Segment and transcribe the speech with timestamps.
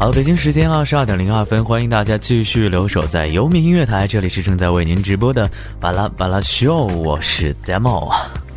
[0.00, 5.46] 好，北京时间二十二点零二分，欢迎大家继续留守在游民音乐台，这里是正在为您直播的
[5.78, 8.10] 巴拉巴拉秀，我是 Demo，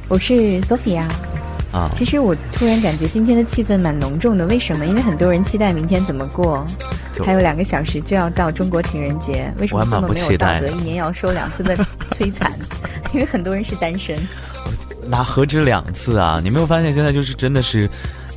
[0.07, 1.03] 我是 Sophia。
[1.73, 4.85] 啊，其实我突然感觉今天的气氛蛮浓重的，为什么？
[4.85, 6.65] 因为很多人期待明天怎么过，
[7.25, 10.69] 还有两个小时就要到中国情人节，为什么这么没有道德？
[10.69, 11.75] 一年要受两次的
[12.11, 12.57] 摧残，
[13.13, 14.17] 因为很多人是单身。
[15.05, 16.39] 那何止两次啊？
[16.41, 17.89] 你没有发现现在就是真的是。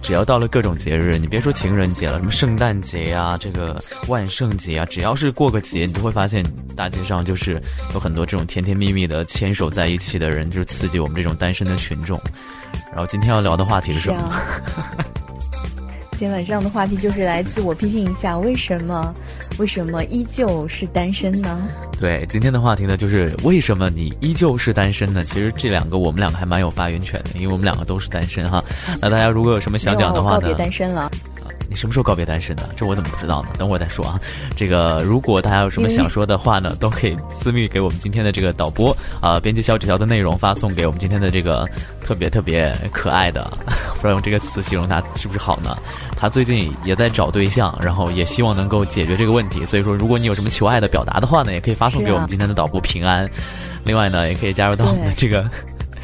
[0.06, 6.46] 只要到了各种节日，你别说情人节了，什么圣诞节呀，这个万圣节啊，只要是过个节，你就会发现
[6.76, 7.60] 大街上就是
[7.92, 12.22] 有很多这种甜甜蜜蜜的牵手在一起的人，就是刺激我们这种单身的群众。
[12.92, 14.30] 然后今天要聊的话题是什么？
[16.18, 19.14] 今天晚上的话题就是来自我批评一下，为什么
[19.58, 21.68] 为什么依旧是单身呢？
[22.00, 25.22] 对，今天的话题呢，就是为什么你依旧是单身呢？
[25.22, 28.64] 其实这两个我们两个还蛮有发言权的，因为我们两个都是单身哈。
[28.98, 30.40] 那大家如果有什么想讲的话呢？
[30.40, 31.10] 告别单身了。
[31.76, 32.66] 你什么时候告别单身的？
[32.74, 33.50] 这我怎么不知道呢？
[33.58, 34.18] 等会儿再说啊。
[34.56, 41.68] 这个如果大家有什么想说的话呢，都可以私密给我们今天的这个导播啊，编辑小纸条的内容发送给我们今天的这个
[42.02, 43.44] 特别特别可爱的，
[43.96, 45.76] 不知道用这个词形容他是不是好呢？
[46.16, 49.66] 他最近也在找对象，然后也希望能够解决这个问题。
[49.66, 53.28] 所以说，如果你有什么求爱的表达的话呢，也可以发送给我们今天的导播平安。
[53.84, 55.44] 另外呢，也可以加入到我们的这个。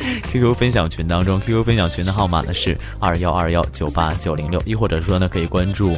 [0.30, 5.96] QQ 分享群当中，QQ 分享群的号码呢是二幺二幺九八九零六，亦或者说呢可以关注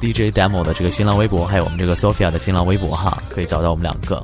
[0.00, 4.22] DJ Demo 的这个新浪微博，还有我们这个 Sophia 的新浪微博哈，可以找到我们两个。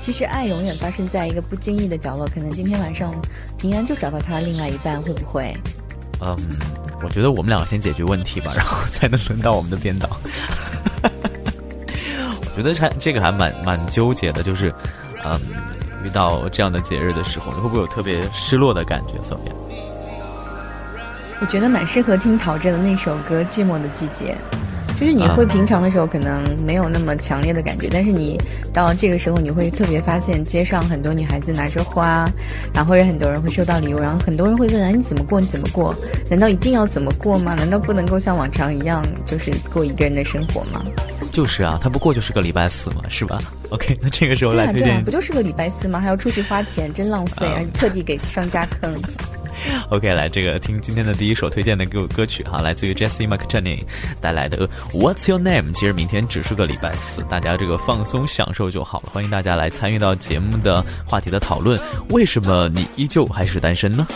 [0.00, 3.14] 其实爱永远发生在一个不经意的角落，可能今天晚上
[3.58, 5.54] 平安就找到他另外一半，会不会？
[6.20, 6.36] 嗯，
[7.02, 10.08] 我觉得我们两个先解决问题吧，然后 才能轮到我们的编导。
[12.40, 14.72] 我觉得还这个还蛮蛮纠结的，就是
[15.24, 15.40] 嗯。
[16.04, 19.56] 遇到这样的节日的时候，你会不会有特别失落的感觉怎么样
[21.40, 24.36] 我觉得蛮适合听陶喆的那首歌《寂寞的季节》，
[25.00, 28.40] 就是你会平常的时候可能没有那么强烈的感觉，但是你
[28.72, 32.28] 到这个时候，你会特别发现街上很多女孩子拿着花，
[32.72, 35.40] 然后或者很多人会收到礼物，然后很多人会问：啊，你怎么过？
[35.40, 35.94] 你怎么过？
[36.30, 37.54] 难道一定要怎么过吗？
[37.54, 40.82] 难道不能够像往常一样，就是过一个人的生活吗？
[41.32, 46.00] 就是啊，他不过就是个礼拜四嘛，是吧？OK，那这个时候来推荐，不就是个礼拜四吗？
[46.00, 48.94] 还要出去花钱，真浪费，而且特地给商家坑。
[49.90, 53.84] OK，来这个听今天的第一首推荐的歌歌曲哈，来自于 Jesse m c j e n n y
[54.20, 55.72] 带来的 What's Your Name？
[55.72, 59.10] 其实明天只是个礼拜四，大家这个放松享受就好了。
[59.12, 61.78] 欢迎大家来参与到节目的话题的讨论，
[62.10, 64.06] 为什么你依旧还是单身呢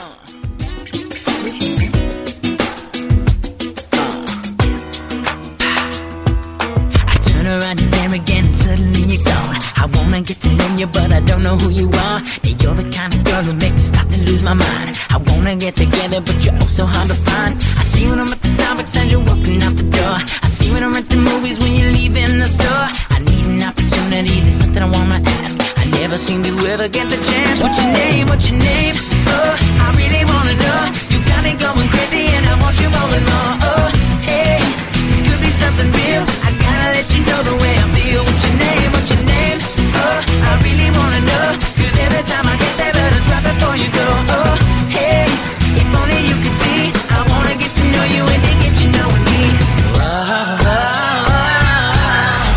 [10.79, 12.21] you, but I don't know who you are.
[12.63, 14.99] You're the kind of girl who make me start to lose my mind.
[15.11, 17.55] I wanna get together, but you're oh so hard to find.
[17.81, 20.19] I see when I'm at the Starbucks and you're walking out the door.
[20.47, 22.87] I see when I'm at the movies when you're leaving the store.
[23.15, 25.57] I need an opportunity, there's something I wanna ask.
[25.83, 27.57] I never seem to ever get the chance.
[27.63, 28.27] What's your name?
[28.29, 28.95] What's your name?
[29.33, 30.81] Oh, I really wanna know.
[31.11, 33.53] You got me going crazy, and I want you more and more.
[33.71, 33.87] Oh,
[34.31, 34.61] hey,
[35.09, 36.23] this could be something real.
[36.47, 38.23] I gotta let you know the way I feel.
[38.29, 38.91] What's your name?
[38.93, 39.18] What's your
[43.79, 44.07] you go
[44.39, 44.55] Oh,
[44.97, 45.27] hey,
[45.81, 46.83] if only you could see
[47.17, 49.43] I wanna get to know you and then get you knowing me.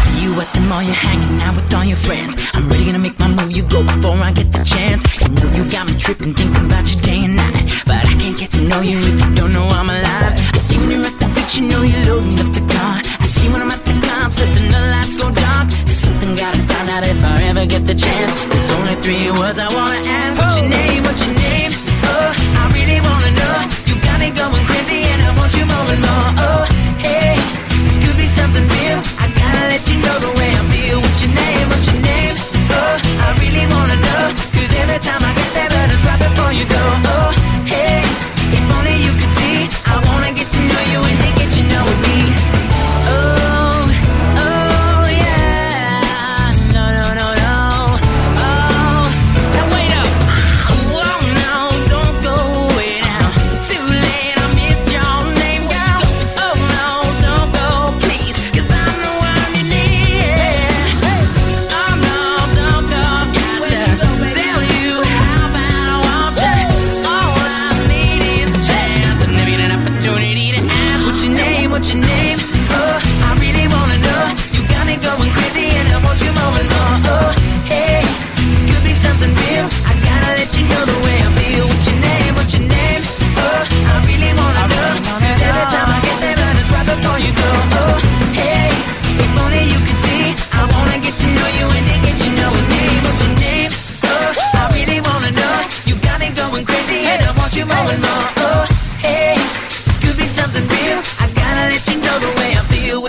[0.01, 2.35] See you at the mall, you're hanging out with all your friends.
[2.53, 5.01] I'm really gonna make my move, you go before I get the chance.
[5.21, 7.65] You know you got me tripping, thinking about you day and night.
[7.85, 10.33] But I can't get to know you if you don't know I'm alive.
[10.55, 12.95] I see when you're at the beach, you know you're loading up the car.
[13.23, 15.67] I see when I'm at the concert the lights go dark.
[15.85, 18.45] There's something gotta find out if I ever get the chance.
[18.51, 20.39] There's only three words I wanna ask.
[20.41, 20.90] What's your name,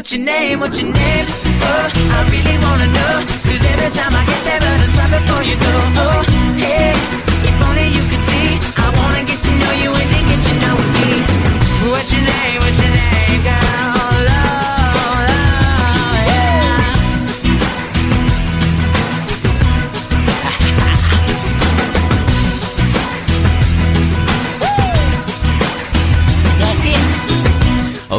[0.03, 1.27] what's your name, what's your name?
[1.63, 3.15] Oh, I really wanna know.
[3.47, 5.75] Cause every time I hit that button, right before you go.
[6.03, 6.23] Oh, uh,
[6.59, 6.91] hey,
[7.47, 8.51] if only you could see.
[8.83, 11.09] I wanna get to know you and then get to know me.
[11.87, 12.52] What's your name,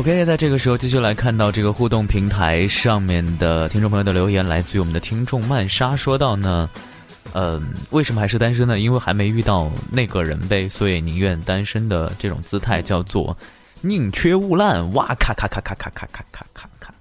[0.03, 6.69] OK，在这个时候继续来看到这个互动平台上面的听众朋友的留言，来自于我们的听众曼莎说到呢，
[7.33, 8.77] 嗯、为什么还是单身呢？
[8.77, 13.37] 因为还没遇到那个人呗，所以宁愿单身的这种姿态叫做
[13.79, 14.91] 宁缺毋滥。
[14.91, 16.93] 哇，咔咔咔咔咔咔咔咔咔咔。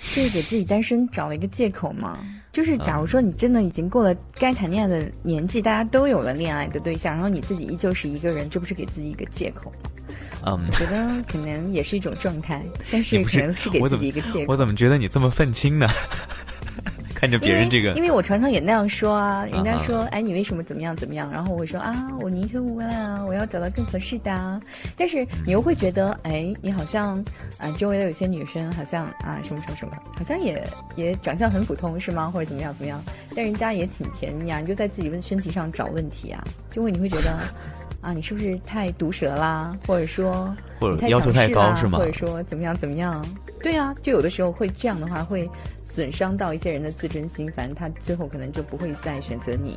[0.00, 2.18] 这是给自己单身找了一个借口吗？
[2.52, 9.90] 就是假如说你真的已经过了该谈恋爱的年纪，大家都有了恋爱的对象，然后你自己依旧是一个人，这不是给自己一个借口吗？
[10.46, 14.52] 嗯，我觉得可能也是一种状态，但是你可能是给自己一个借口。
[14.52, 15.86] 我怎么觉得你这么愤青呢？
[17.18, 21.30] 看着别人这个因为，因为我常常也那样说啊，人家说，哎，你为什么怎么样怎么样？
[21.32, 24.60] 然后我会说啊，我宁缺毋滥啊，我要找到更合适的啊。
[24.98, 27.16] 但是你又会觉得，哎，你好像
[27.56, 30.62] 啊，周围的有些女生好像啊，什么什么什么，好像也
[30.94, 32.30] 也长相很普通是吗？
[32.30, 33.02] 或者怎么样怎么样？
[33.34, 37.38] 但人家也挺甜蜜啊，你就在自己的身体上找问题啊，就会你会觉得。
[38.00, 39.76] 啊，你是不是太毒舌啦？
[39.86, 43.24] 或者说或者要求太高是吗或者说怎么样怎么样？
[43.62, 45.50] 对啊，就有的时候会这样的话，会
[45.82, 49.76] 损伤到一些人的自尊心，反正他最后可能就不会再选择你。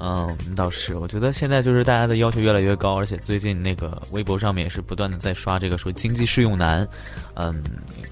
[0.00, 6.86] 嗯，倒是，我觉得现在就是大家的要求越来越高，而且最近那个微博上面也是不断的在刷这个说经济适用男，
[7.34, 7.62] 嗯，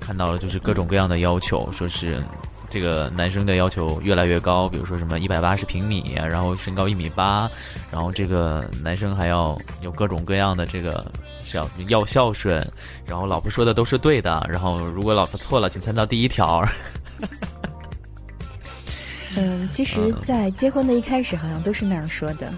[0.00, 2.20] 看到了就是各种各样的要求，说是
[2.68, 7.48] 这个男生的要求越来越高，比如说什么一百八十平米，然后身高一米八，
[7.92, 11.06] 然后这个男生还要有各种各样的这个
[11.44, 12.66] 是要要孝顺，
[13.06, 16.64] 然后老婆说的都是对的，然后如果老婆错了，请参照第一条。
[19.36, 22.52] 嗯，其实，在结婚的一开始，好像都是那样说的。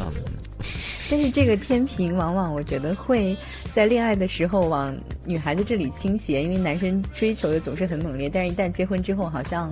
[0.00, 0.06] 嗯，
[1.10, 3.36] 但是这个天平往往我觉得会
[3.74, 4.96] 在恋爱的时候往
[5.26, 9.70] 女孩子这里倾斜，因为男生追求的总是很猛烈，但是一旦结婚之后，好像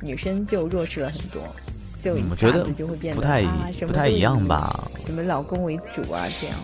[0.00, 1.42] 女生就弱势了很多，
[2.00, 6.56] 就觉得子就会变得不太啊什么不太一样吧什么老公为主啊这样。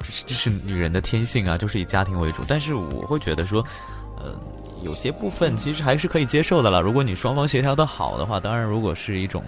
[0.00, 2.42] 这 是这是女人的天性啊，就是以家庭为主。
[2.46, 3.64] 但是我会觉得说，
[4.18, 4.34] 呃，
[4.82, 6.80] 有些部分其实还是可以接受的了。
[6.80, 9.42] 如果你双方协调的好的话，当然，如果是一种，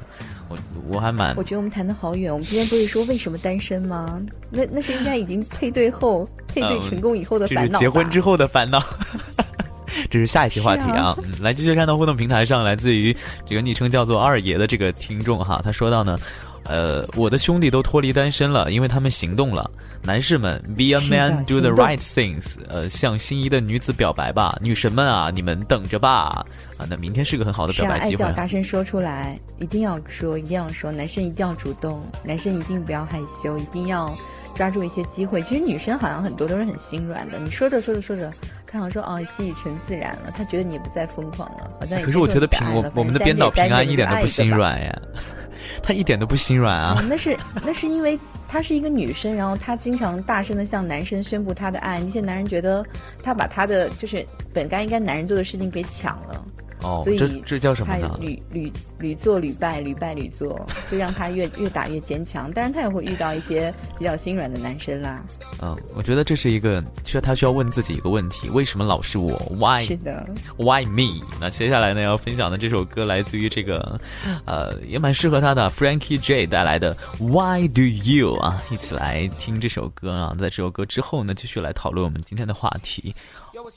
[0.49, 0.59] 我
[0.89, 2.33] 我还蛮我觉得我们谈的好远。
[2.33, 4.21] 我们今天不是说为什么单身吗？
[4.51, 7.79] 那那是应该已经配对后、配对成功以后的烦恼吧。
[7.79, 8.83] 结婚之后的烦恼。
[10.11, 11.17] 这是下一期话题啊！
[11.23, 13.17] 嗯，来继续看到互动平台上，来自于
[13.47, 16.19] 这个昵称叫做二爷的这个听众哈，他说到呢，
[16.67, 19.71] 呃，我的兄弟都脱离单身了，因为他们行动了。
[20.03, 26.45] 男士们，be a man, do the right things，呃，向心仪的女子表白吧，女神们啊，你们等着吧！
[26.77, 28.29] 啊，那明天是个很好的表白机会啊。
[28.29, 34.15] 叫大声说出来，一定要说，一定要说，男生一定要主动，男生一定不要害羞，一定要
[34.55, 35.41] 抓住一些机会。
[35.43, 38.31] 其实女生好像很多都是很心软的，你说着说着说着，
[38.75, 44.51] 看好说哦，习以成自然了，他觉得你不再疯狂了，好像也可是我觉得平我我们的编导平安一点都不心。
[44.51, 45.03] 软呀，
[45.81, 47.05] 他一点都不心软啊哦。
[47.09, 52.85] 那是那是因为她是一个女生，然后她经常大声的向男生宣布她的爱，那些男人觉得
[53.23, 56.45] 她把她的就是本该应该男人做的事情给抢了，
[56.85, 58.15] 哦所，以这这叫什么呢？
[58.21, 62.53] 屡屡屡做屡败，屡败屡做，就让他越越打越坚强。
[62.53, 65.25] 当然，他也会遇到一些比较心软的男生啦。
[65.63, 71.25] 嗯，我觉得这是一个需要他需要问自己一个问题：为什么老是我？Why 是的，Why me？
[71.41, 73.99] 那接下来呢，要分享的这首歌来自于这个，
[74.45, 80.37] 呃，也蛮适合他的 Frankie J 带来的 Why Do You 啊，一起来听这首歌啊。
[80.39, 83.15] 在这首歌之后呢，继续来讨论我们今天的话题：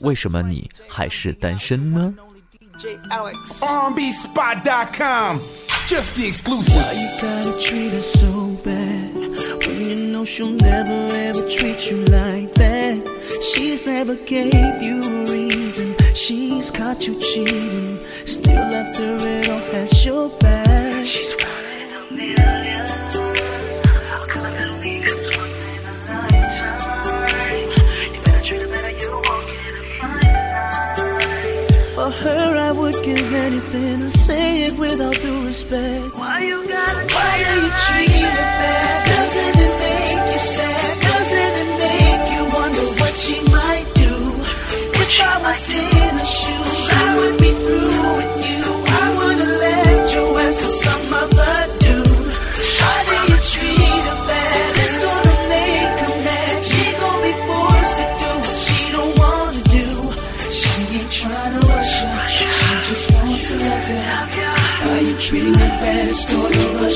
[0.00, 2.14] 为什么你还是单身呢？
[3.98, 5.40] RBSpot.com.
[5.88, 6.74] Just the exclusive.
[6.74, 9.14] Why You gotta treat her so bad
[9.66, 13.02] when you know she'll never ever treat you like that.
[13.52, 15.96] She's never gave you a reason.
[16.14, 17.98] She's caught you cheating.
[18.24, 21.04] Still after it all has your back.
[21.04, 21.34] She's
[33.78, 36.16] anything to say it without due respect.
[36.16, 39.06] Why you gotta Why do you treat her bad?
[39.14, 40.90] Doesn't it make you sad?
[41.08, 44.14] Doesn't it make you wonder what she might do?
[45.00, 47.97] If I was in her shoes, I would be through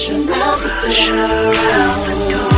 [0.09, 2.52] her out the door.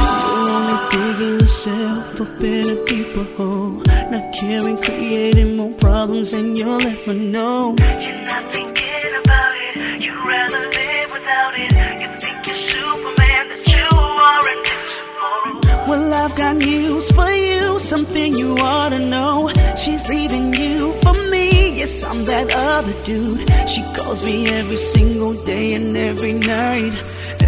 [0.90, 3.82] Digging yourself up in a deeper hole.
[4.10, 7.74] Not caring, creating more problems, and you'll never know.
[7.78, 10.02] You're not thinking about it.
[10.02, 11.72] You'd rather live without it.
[12.02, 13.88] You think you're Superman, that you
[14.30, 15.88] are invincible.
[15.88, 19.50] Well, I've got news for you, something you ought to know.
[19.76, 21.78] She's leaving you for me.
[21.78, 23.40] Yes, I'm that other dude.
[23.68, 26.94] She calls me every single day and every night.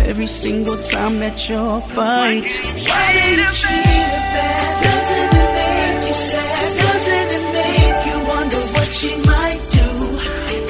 [0.06, 2.48] Every single time that you're fight.
[2.88, 4.75] Why do you treat her bad?
[4.86, 6.68] Doesn't it make you sad?
[6.86, 9.88] Doesn't it make you wonder what she might do?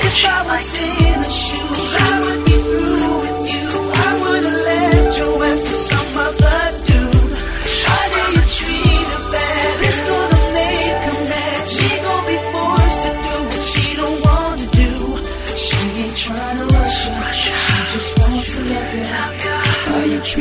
[0.09, 3.69] If I was in her shoes, I would be through with you.
[3.93, 5.76] I wouldn't let you ask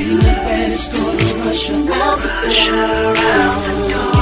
[0.05, 4.14] you look bad, it's gonna rush around, around, around.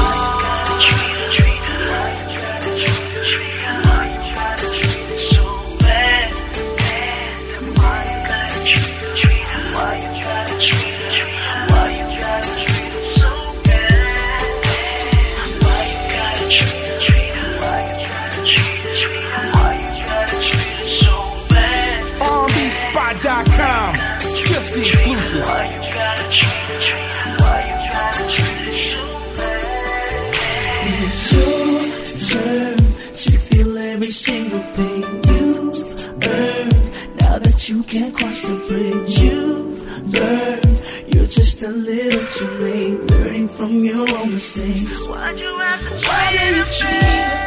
[37.69, 39.79] You can't cross the bridge you've
[40.11, 40.81] burned,
[41.13, 42.99] you're just a little too late.
[43.11, 45.01] Learning from your own mistakes.
[45.07, 47.43] Why'd you have to Why do you treat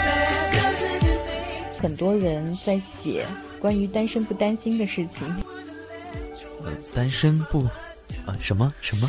[1.78, 3.26] 很多人在写
[3.61, 5.26] 关于单身不担心的事情，
[6.64, 7.61] 呃单身不
[8.25, 9.08] 啊什么什么？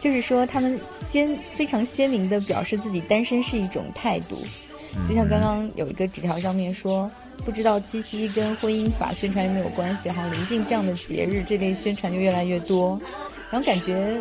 [0.00, 0.78] 就是说他们
[1.10, 4.36] 鲜非常鲜明的表示自己单身是一种态度，
[5.08, 7.10] 就像刚刚有一个纸条上面说，
[7.44, 10.26] 不知道七夕跟婚姻法宣传有没有关系哈？
[10.32, 13.00] 临近这样的节日，这类宣传就越来越多，
[13.50, 14.18] 然后感觉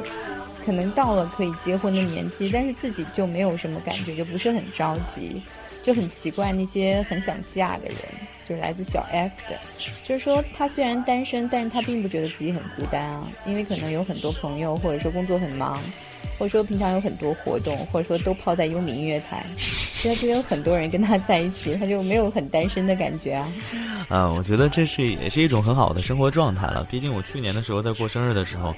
[0.66, 5.42] 可能到了可以结婚的年纪，但是自己就没有什么感觉，就不是很着急，
[5.84, 7.98] 就很奇怪那些很想嫁的人，
[8.48, 9.58] 就是来自小 F 的，
[10.04, 15.82] 就是说他虽然单身，但是他并不觉得自己很孤单啊，因为可能有很多朋友，或者说工作很忙，
[16.38, 23.48] 或者说平常有很多活动，或者说都泡在优米音乐台，所以他这边有很多人跟他在一起，他就没有很单身的感觉啊。
[24.10, 26.86] 啊，我觉得这是也是一种很好的生活状态了。
[26.90, 28.76] 毕竟我去年的时候在过生日的时候，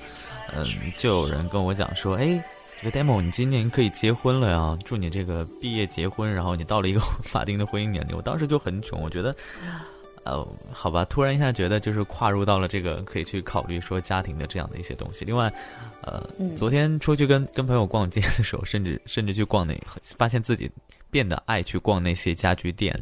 [0.55, 2.41] 嗯，就有人跟我讲说，哎，
[2.81, 8.15] 这个 demo 你今年可以结婚了呀，祝你这个毕业结婚，然后你到了一个法定的婚姻年龄。
[8.15, 9.35] 我当时就很囧，我觉得，
[10.23, 15.25] 呃，好吧，突然一下觉得就是跨入到了这个可以去考虑说家庭的这样的一些东西。
[15.25, 15.51] 另外，
[16.05, 16.23] 呃，
[16.55, 19.75] 昨天出去跟跟朋友逛街的时候，甚至甚至去逛那，
[20.17, 20.69] 发现自己
[21.09, 22.95] 变得爱去逛那些家居店，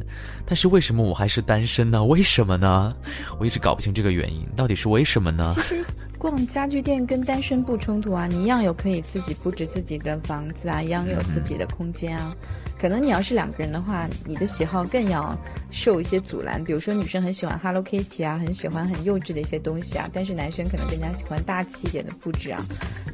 [0.46, 2.02] 但是为什么我还是单身呢？
[2.02, 2.96] 为什么呢？
[3.38, 5.54] 我一直搞不清这个原因，到底是为什么呢？
[5.56, 5.84] 其实
[6.18, 12.34] 逛家具店跟单身不冲突啊，你一样有可以自己布置自己的房子啊，一样有自己的空间啊。
[12.78, 15.34] 可能你要是两个人的话，你的喜好更要
[15.70, 16.62] 受一些阻拦。
[16.62, 22.62] 比如说女生很喜欢 Hello Kitty 啊，很喜欢很幼稚的一些东西啊，但是男生可能更加喜欢大气一点的布置啊。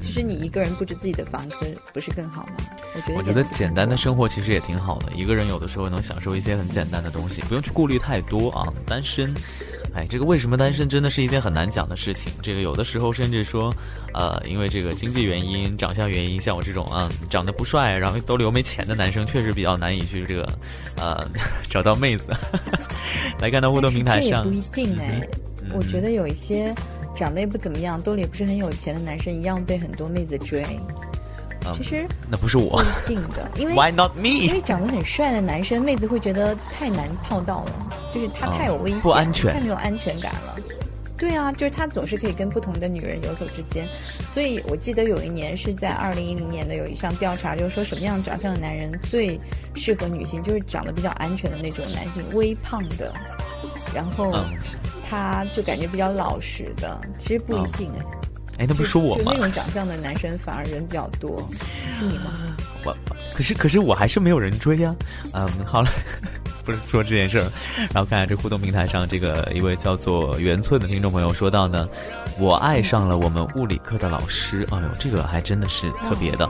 [0.01, 2.53] 其实你一个人布置自己的房子不是更好吗？
[2.95, 8.67] 我觉得我觉得简单的生活其实也挺好的，一个人有的时候能享受一些很简单的东西，不用去顾虑太多啊。
[8.87, 9.33] 单身，
[9.95, 12.33] 哎，这个为什么单身真的是一件很难讲的事情。
[12.41, 13.75] 这个有的时候甚至说，
[14.15, 20.49] 呃，因为这个经济原因、长相原因，像我这种啊长得不帅，然后兜里又没钱的男生，确实比较难以去这个
[20.97, 21.29] 呃
[21.69, 22.33] 找到妹子。
[23.41, 25.29] 来看到互动平台上，这也不一定哎，
[25.73, 26.75] 我觉得有一些
[27.17, 30.65] 长得也不怎么样，兜里也不是很有钱的男生，一样被很多妹子追。
[31.67, 34.29] 嗯其实那不是我不一定的，因为， Why not me？
[34.47, 40.57] 因为长得很帅的男生，妹子会觉得太难泡到了，就是他太有危险，不安全太没有安全感了。
[41.19, 43.87] 对啊，就是他总是可以跟不同的女人游走之间，
[44.27, 49.39] 所以我记得有一年是在二零一零年的有一项调查，就是说什么样长相的男人最
[49.75, 53.13] 适合女性，就是长得比较安全的那种男性，微胖的，
[53.95, 54.45] 然后嗯
[55.11, 58.05] 他就感觉比较老实的，其实不一定哎。
[58.61, 59.47] 哎，那不是说我吗就那？
[59.47, 61.49] 种长相的男生反而人比较多，
[61.99, 62.31] 是你吗？
[62.85, 62.95] 我
[63.35, 64.95] 可是可是我还是没有人追呀、
[65.33, 65.89] 嗯，好了，
[66.63, 67.51] 不是说这件事儿。
[67.95, 71.89] 然后看看这互动平台上，这个一位叫做圆寸的听众朋友说到呢，
[72.39, 74.69] 我爱上了我们物理课的老师。
[74.71, 76.47] 哎呦，这个还真的是特别的。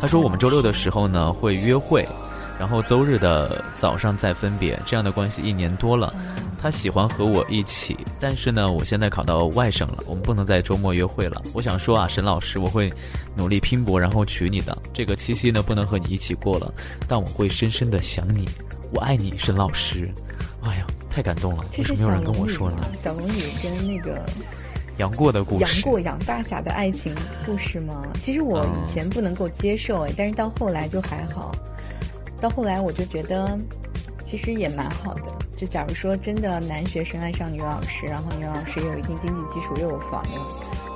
[0.00, 2.06] 他说我们周六的时候呢会约会。
[2.58, 6.12] 然后周日的早上再分别，这样的关系一年多了。
[6.60, 11.40] 他喜欢和我一起，但是呢，我现在考到外省了，我们不能在周末约会了。
[11.54, 12.92] 我想说啊，沈老师，我会
[13.36, 14.76] 努力拼搏，然后娶你的。
[14.92, 16.74] 这个七夕呢，不能和你一起过了，
[17.06, 18.48] 但我会深深的想你，
[18.92, 20.10] 我爱你，沈老师。
[20.64, 22.90] 哎呀，太感动了，为什么没有人跟我说呢？
[22.96, 24.20] 小龙女跟那个
[24.96, 27.14] 杨过的故事杨，过杨大侠的爱情
[27.46, 28.02] 故事吗？
[28.20, 31.54] 其实我以前不能够接受哎，但是到后来就还好，
[32.40, 33.58] 到后来我就觉得
[34.24, 35.22] 其实也蛮好的。
[35.56, 40.30] 就假如说真的男学生爱上女老师，然后女老师也有一定经济基础，又有房的，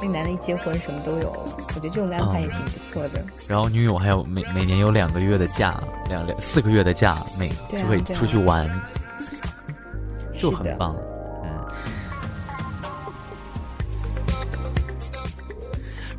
[0.00, 3.24] 那个男的一结婚什么都有，我觉得这种安排也挺不错的。
[3.48, 8.70] 然后女友还有每每年有两个月的假，两两四个月的假，每啊就可以出去玩，
[10.36, 10.96] 就很棒。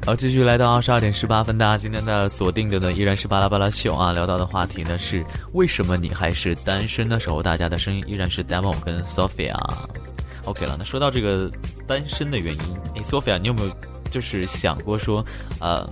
[0.03, 0.05] 嗯。
[0.05, 9.57] 然后继续来到二十二点十八分，大家今天的锁定的呢依然是巴拉巴拉秀啊，聊到的话题呢是为什么你还是单身的时候，大家的声音依然是 Demo 跟 Sophia。
[10.45, 11.49] OK 了，那说到这个
[11.87, 12.61] 单身的原因，
[12.95, 13.71] 哎 Sophia，你有没有
[14.11, 15.23] 就是想过说，
[15.61, 15.89] 呃，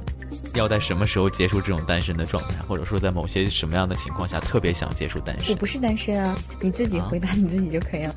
[0.55, 8.13] 要在什么时候结束这种单身的状态，或者说在某些什么样的情况下特别想结束单身我不是单身啊， 你自己回答你自己就可以了。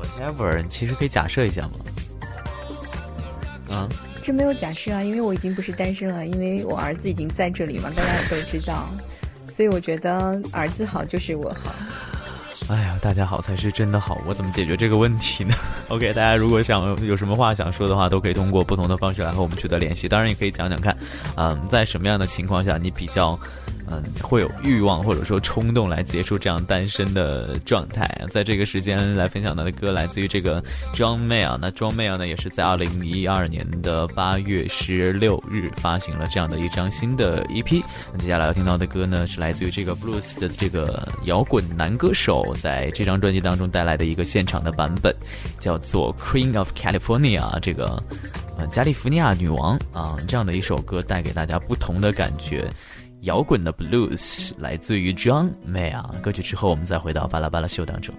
[0.00, 1.72] ？Whatever，你其实可以假设一下嘛。
[3.70, 3.86] 嗯，
[4.28, 8.86] 这没有假设啊，因为我已经不是单身了，因为我儿子已经在这里嘛，大家也都知道，
[9.46, 11.74] 所以我觉得儿子好就是我好。
[12.68, 15.54] 哎呀，大家好才是真的好，我怎么解决这个问题呢
[15.88, 20.06] ？OK，大家如果想有什么话想说的话，都可以通过不同的方式来和我们取得联系。
[20.06, 20.94] 当然，也可以讲讲看，
[21.36, 23.30] 嗯，在什么样的情况下你比较，
[23.90, 28.08] 嗯，会有欲望或者说冲动来结束这样单身的状态。
[28.30, 30.62] 在这个时间来分享到的歌来自于这个
[30.94, 37.82] John Mayer，那 John Mayer 呢也是在二零一二年的八月十六日发行了这样的一张新的 EP。
[38.12, 45.14] 那接下来要听到的歌呢是来自于这个 Blues 的这个摇滚男歌手在这张专辑当中带来的一个现场的版本，
[45.58, 48.02] 叫做 Queen of California 这个。
[48.58, 52.68] 呃，加利福尼亚女王啊，这样的一首歌带给大家不同的感觉。
[53.28, 56.02] 摇滚的 blues 来自于 John Mayer。
[56.22, 58.14] 歌曲之后，我们再回到巴拉巴拉秀当中。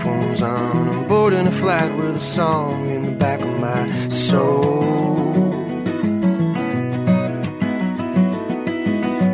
[0.00, 0.88] Headphones on.
[0.88, 4.84] I'm boarding a flight with a song in the back of my soul.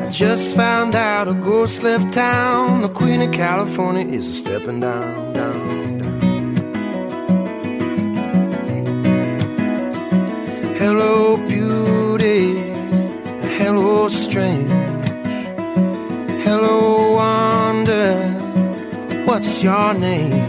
[0.02, 2.82] I just found out a ghost left town.
[2.82, 6.54] The Queen of California is a stepping down, down, down.
[10.78, 12.72] Hello, beauty.
[13.58, 14.70] Hello, strange.
[16.44, 18.32] Hello, wonder.
[19.26, 20.45] What's your name?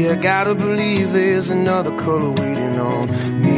[0.09, 3.09] I gotta believe there's another color waiting on
[3.41, 3.57] me.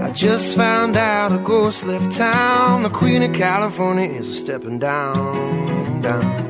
[0.00, 2.84] I just found out a ghost left town.
[2.84, 6.47] The Queen of California is stepping down, down, down,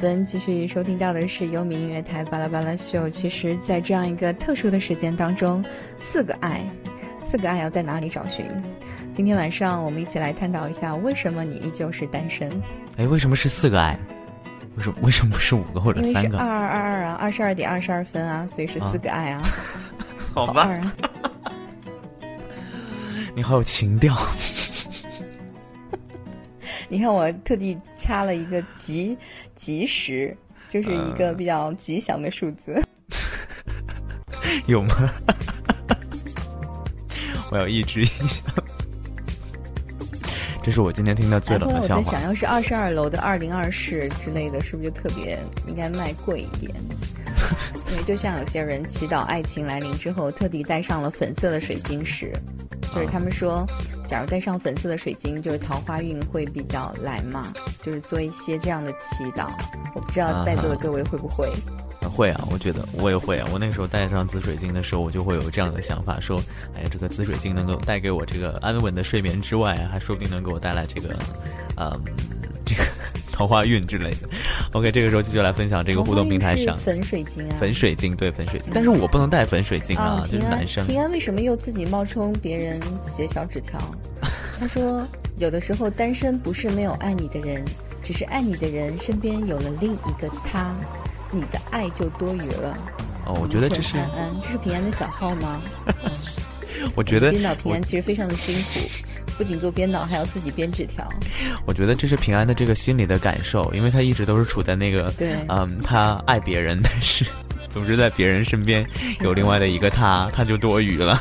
[0.00, 3.10] 分，继续收听到的是优米音乐台巴拉巴拉秀。
[3.10, 5.62] 其实，在这样一个特殊的时间当中，
[5.98, 6.62] 四个爱，
[7.30, 8.46] 四个爱要在哪里找寻？
[9.12, 12.50] 今天晚上我们一起来探讨一下，为什么你依旧是单身？
[12.96, 13.94] 哎，为什么是四个爱？
[14.76, 16.38] 为什么为什么不是五个或者三个？
[16.38, 19.42] 二二二二啊，二十二点二十二分啊，所以是四个爱啊。
[20.32, 20.94] 好吧，好啊，
[23.36, 24.16] 你好有情调。
[26.92, 29.16] 你看我特地掐了一个吉
[29.60, 30.34] 吉时，
[30.70, 32.82] 就是一个比较吉祥的数字。
[34.66, 34.94] 有吗？
[37.52, 38.42] 我要抑制一下。
[40.62, 42.22] 这是我今天听到最冷的笑话我在想，。
[42.22, 46.74] 要是二十二楼的二零二室之类的，是不是就特别应该卖贵一点？
[47.92, 52.32] 因为就像有些人祈祷爱情来临之后，特地带上了粉色的水晶石，
[52.94, 53.66] 就是他们说，
[54.10, 59.48] 假如戴上粉色的水晶，就是桃花运会比较来嘛，就是做一些这样的祈祷。
[59.94, 61.48] 我不知道在座的各位会不会？
[62.12, 63.46] 会啊，我觉得我也会啊。
[63.52, 66.42] 我那个时候戴上紫水晶的时候，我就会有这样的想法，说，
[66.74, 71.16] 哎呀，这个紫水晶能够带给我这个安稳的睡眠之外，还说不定能给我带来这个，
[71.76, 71.92] 嗯，
[72.66, 72.82] 这个
[73.40, 74.28] 桃花运之类的。
[74.72, 80.86] OK，这个时候继续来分享这个互动平台上粉水晶啊，粉水晶，对粉水晶，但是我不能带粉水晶啊，就是男生。
[80.86, 83.80] 平安为什么又自己冒充别人写小纸条？
[84.60, 87.64] 他说，有的时候单身不是没有爱你的人，
[88.02, 90.76] 只是爱你的人身边有了另一个他，
[91.32, 92.76] 你的爱就多余了。
[93.24, 95.62] 哦，我觉得这是，安安，这是平安的小号吗？
[96.94, 98.88] 我觉得编导平安其实非常的辛苦，
[99.40, 101.02] 不仅做编导，还要自己编纸条。
[101.64, 107.24] 我觉得这是平安的这个心理的感受，因为他一直都是处在那个，对嗯，他爱别人，但是
[107.70, 108.86] 总是在别人身边
[109.22, 111.18] 有另外的一个他，他就多余了。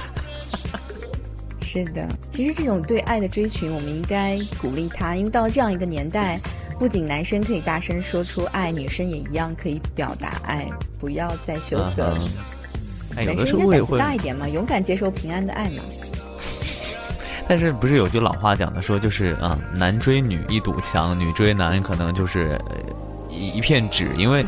[1.63, 6.37] 是的，其实这种对爱的追寻，我们应该鼓励他，因为到了这样一个年代，
[6.77, 10.67] 不仅男生可以大声说出爱，女生也一样可以表达爱，
[10.99, 12.29] 不要再羞涩了。
[13.15, 15.81] 哎，有男的时生应该胆子候我也会，大一点嘛，勇敢接受平安的爱嘛。
[17.49, 22.75] 但是不是有句老话讲的说，就是啊、嗯男追女一堵墙，女追男可能就是呃
[23.27, 24.45] 一一片纸，因为？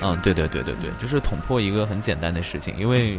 [0.00, 3.18] 嗯，对对对对对，就是捅破一个很简单的事情，因为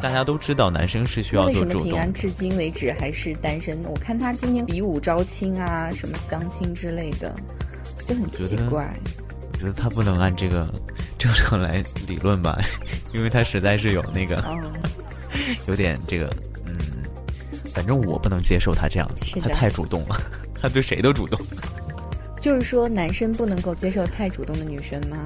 [0.00, 3.76] 大家都知道男生是需要为什么做主动平安至今为止还是单身？
[3.84, 7.34] 我看他今天比武招亲啊，什么相亲之类的，
[8.06, 8.88] 就很奇怪。
[9.52, 10.72] 我觉得他不能按这个
[11.18, 12.56] 正常来理论吧，
[13.12, 14.56] 因为他实在是有那个哦，
[15.66, 16.32] 有点这个，
[17.88, 19.10] 正我不能接受他这样
[19.42, 20.16] 他太主动了，
[20.60, 21.40] 他对谁都主动，
[22.40, 25.16] 就是说男生不能够接受太主动的女生吗？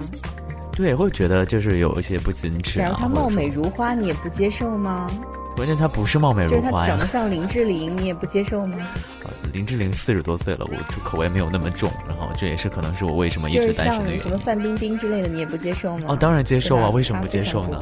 [0.74, 5.06] 对，会觉得就是有一些不矜持啊，假如她貌美如花，你也不接受吗？
[5.54, 8.78] 关键她不是貌美就是她如花呀长得，像林志玲，你也不接受吗？
[9.24, 14.18] 呃 林志玲四十多岁了，我就口味没有那么重，然后这也是可能是我为什么一直单身像的原因。
[14.18, 16.04] 什么范冰冰之类的，你也不接受吗？
[16.08, 17.78] 哦，当然接受啊，为什么不接受呢？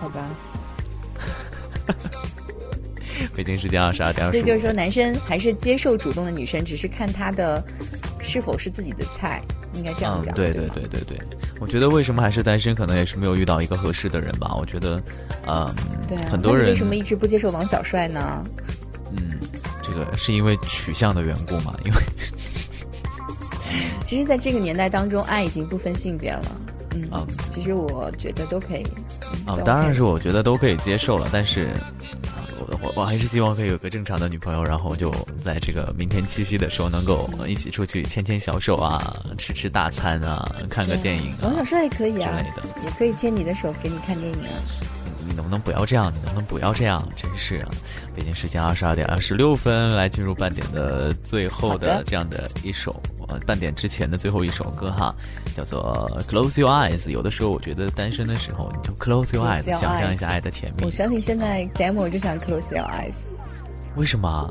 [0.00, 0.24] 好吧，
[3.34, 7.62] 北京时间二十二点所以就是说，男生还是接受主动的女生，只是看她的
[8.20, 9.42] 是否是自己的菜，
[9.74, 10.34] 应该这样嗯，讲。
[10.34, 11.18] 对对对对对，
[11.60, 14.54] 我觉得为什么还是单身，可能也是没有遇到一个合适的人吧。
[14.56, 15.02] 我觉得，
[15.46, 15.72] 嗯，
[16.08, 18.44] 对啊，很多人为什么一直不接受王小帅呢？
[19.16, 19.38] 嗯，
[19.82, 21.74] 这个是因为取向的缘故嘛？
[21.84, 22.00] 因为
[24.04, 26.42] 其实，在这个年代当中，爱已经不分性别了。
[26.94, 28.84] 嗯，嗯其实我觉得都可以。
[29.46, 31.68] 嗯啊，都当然是我觉得都可以接受了，但是。
[32.64, 42.62] 啊我我我还是希望可以有个正常的女朋友，然后就在这个明天七夕的时候能够一起出去牵牵小手啊，吃吃大餐啊，看个电影啊王小帅也可以啊之类，的。
[42.84, 44.58] 也可以牵你的手给你看电影啊。
[45.32, 46.12] 你能不能不要这样？
[46.14, 47.02] 你能不能不要这样？
[47.16, 47.70] 真是啊！
[48.14, 52.94] 北京时间二十二点二十六分，来进入半点的最后的的这样的一首，
[53.28, 55.16] 呃，半点之前的最后一首歌哈，
[55.56, 57.04] 叫做《Close Your Eyes》。
[57.08, 60.90] 有的时候我觉得单身的时候，你就 Close Your Eyes，想象一下爱的甜蜜我。
[60.90, 63.22] 相信现在 demo 就想 close your eyes。
[63.96, 64.50] 为什么啊？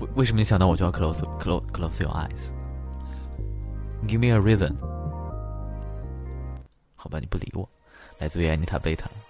[0.00, 4.74] 为为什么你想到我就要 Close Close Close Your Eyes？Give me a reason。
[6.94, 7.68] 好吧，你不理我。
[8.18, 8.96] 来自于 Anita Beta。
[8.96, 9.25] Stars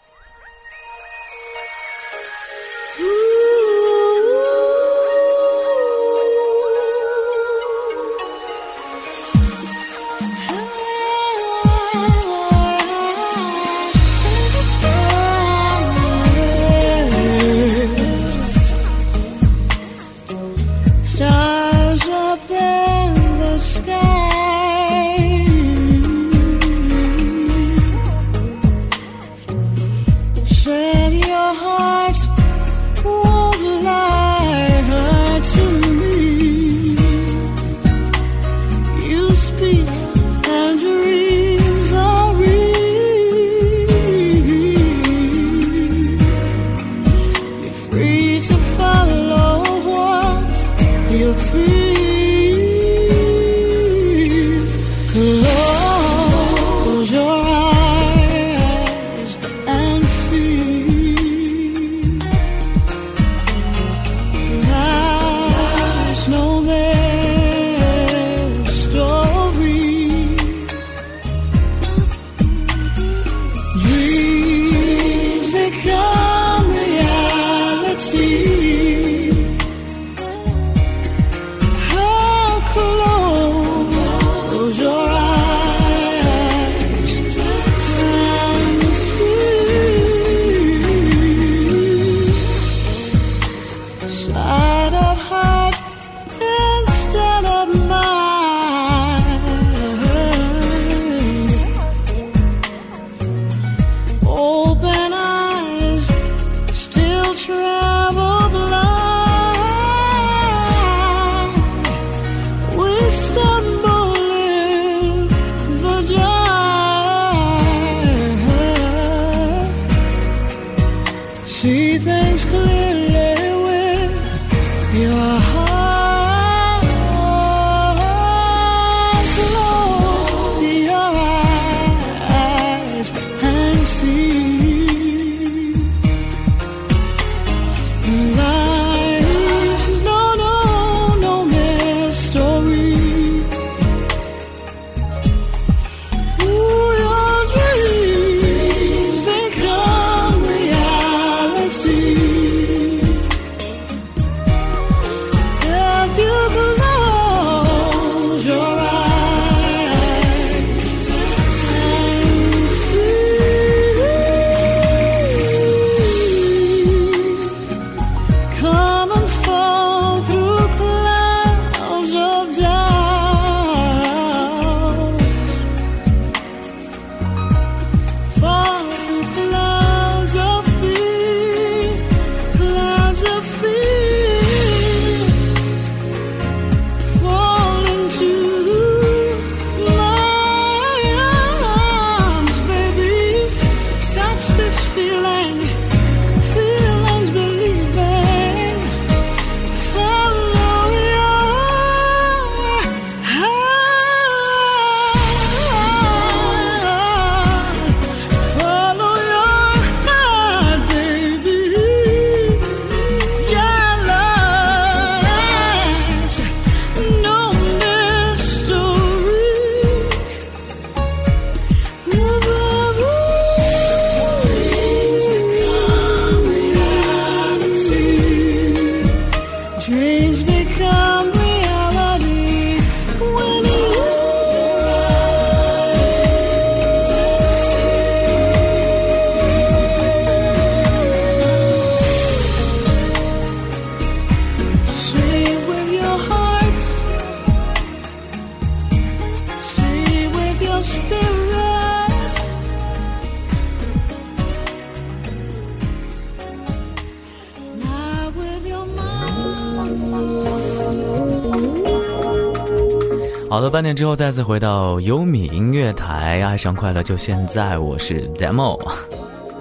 [263.70, 268.78] 半点之后再次回到优米音乐台，爱上快乐就现在，我是 Demo。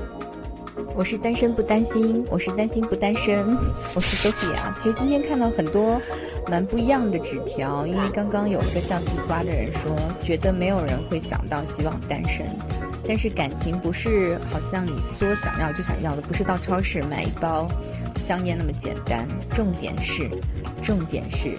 [0.96, 3.46] 我是单身不担心，我是担心不单身，
[3.94, 4.74] 我是 Sophia。
[4.82, 6.00] 其实今天看到很多
[6.50, 12.46] 蛮不一样的纸条，因为刚刚有一个叫地瓜的人说，觉得没有人会想到希望单身，
[13.08, 17.68] 但是感情不是好像你说想要就想要的，不是到超市买一包
[18.15, 19.28] 香烟那么简单。
[19.54, 20.30] 重点是，
[20.84, 21.58] 重点是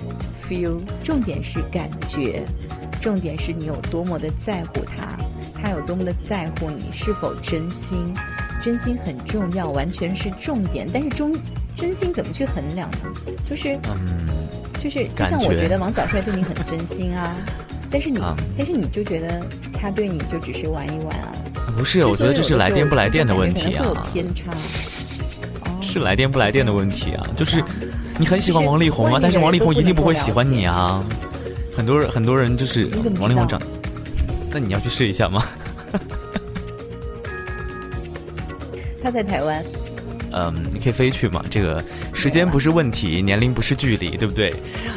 [0.49, 2.43] feel，重点是感觉，
[3.01, 5.17] 重点是你有多么的在乎他，
[5.63, 8.13] 他有多么的在乎你是否真心。
[8.63, 10.89] 真心很重要，完全是重点。
[10.93, 11.33] 但是中
[11.77, 12.99] 真心怎么去衡量呢？
[13.49, 14.27] 就是，嗯，
[14.83, 17.37] 就是，就像我觉得王小帅对你很真心啊，
[17.93, 21.33] 但是你，嗯但是你就觉得他对你就只是玩一玩啊。
[21.79, 24.51] 不是，我觉得这是来电不来电的问题会有啊，偏差。
[25.61, 27.63] 哦，是来电不来电的问题啊，就是
[28.19, 31.05] 你很喜欢王力宏啊，但是王力宏一定不会喜欢你啊。
[31.77, 32.89] 很多人很多人就是
[33.21, 33.61] 王力宏长，
[34.51, 35.43] 那你要去试一下吗？
[39.03, 39.63] 他在台湾，
[40.33, 44.53] 嗯，你可以飞去嘛，这个时间不是问题，年龄不是距离，对不对？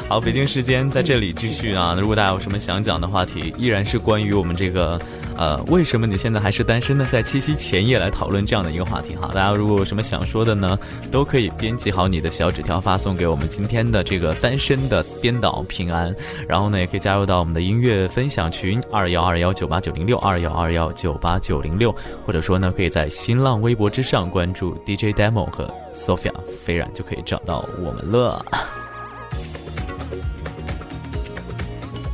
[0.07, 1.95] 好，北京时间在这里继续啊。
[1.99, 4.99] 如果大家有什么想讲的话题，依然是关于我们这个
[5.39, 7.07] 呃，为什么你现在还是单身呢？
[7.09, 9.31] 在七夕前夜来讨论这样的一个话题哈。
[9.33, 10.77] 大家如果有什么想说的呢，
[11.09, 16.13] 都可以编辑好你的小纸条发送给我们今天的这个单身的编导平安，
[16.45, 26.33] 然后呢，也可以加入到我们的音乐分享群二幺二幺九八九零六二幺二幺九八九零六，或者说呢，可以在新浪微博之上关注 DJ Demo 和 Sophia
[26.65, 28.45] 飞然，就可以找到我们了。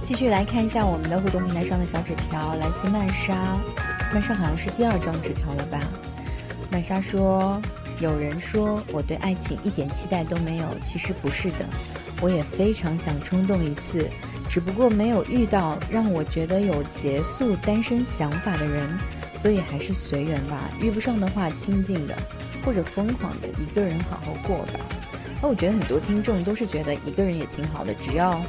[0.06, 3.58] 继续来看一下我们的互动平台上的小纸条，来自曼莎。
[4.14, 5.80] 曼莎好像是第二张纸条了吧？
[6.72, 7.60] 曼莎说
[7.98, 11.66] ：“有人说我对爱情一点期待都没有，其实不是的，
[12.22, 14.08] 我也非常想冲动一次，
[14.48, 18.88] 只不过没有遇到让我觉得有结束单身想法的人，
[19.34, 20.70] 所以还是随缘吧。
[20.80, 22.16] 遇不上的话，静静的
[22.64, 24.86] 或者疯狂的一个人好好过吧。”
[25.42, 28.40] 那我觉得很多听众都是觉得一个人也挺好的，只要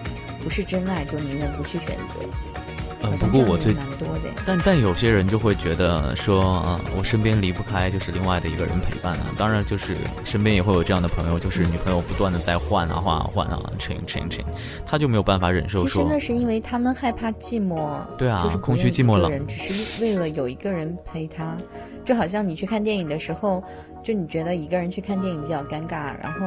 [0.46, 2.56] 不是真爱，就宁愿不去选择。
[3.02, 4.30] 呃，不过我最蛮多的。
[4.46, 9.26] 但但有些人就会觉得说，啊、我身边离不开就是另外的一个人陪伴啊。
[9.37, 14.44] 当然，就是身边也会有这样的朋友，就是女朋友不断的在换啊换啊换啊，change change change，
[14.87, 21.56] 他就没有办法忍受其实说，那是因为他们害怕寂寞，对啊就是空虚寂寞冷人，只是为了有一个人陪他，
[22.04, 23.62] 就好像你去看电影的时候，
[24.02, 26.46] 就你觉得一个人去看电影比较尴尬，然后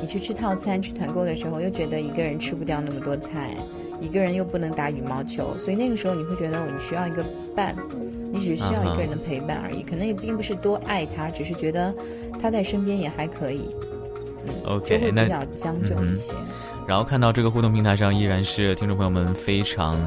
[0.00, 3.56] 你去吃套餐、去团购的时候，又觉得一个人吃不掉那么多菜，
[4.00, 7.74] 一个人又不能打羽毛球，所以那个时候你会觉得你需要一个伴，
[8.32, 11.94] 你只是需要一个人的陪伴而已，可能也并不是多爱他，只是觉得
[12.40, 13.74] 他在身边也还可以，
[14.46, 16.32] 嗯 OK，那比较将就一些。
[16.86, 19.98] 然后看到这个互动平台上依然是听众朋友们非常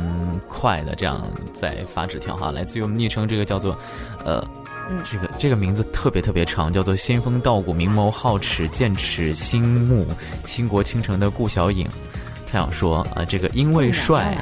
[0.48, 1.22] 快的这样
[1.54, 3.78] 在发纸条哈，来自于我们昵称这个叫做，
[4.26, 4.44] 呃。
[4.90, 10.06] 嗯这个这个名字特别特别长，叫做“仙风道骨，明眸皓齿，剑齿星目，
[10.44, 11.88] 倾国倾城的顾小影”。
[12.52, 14.38] 他想说啊、这个因为帅，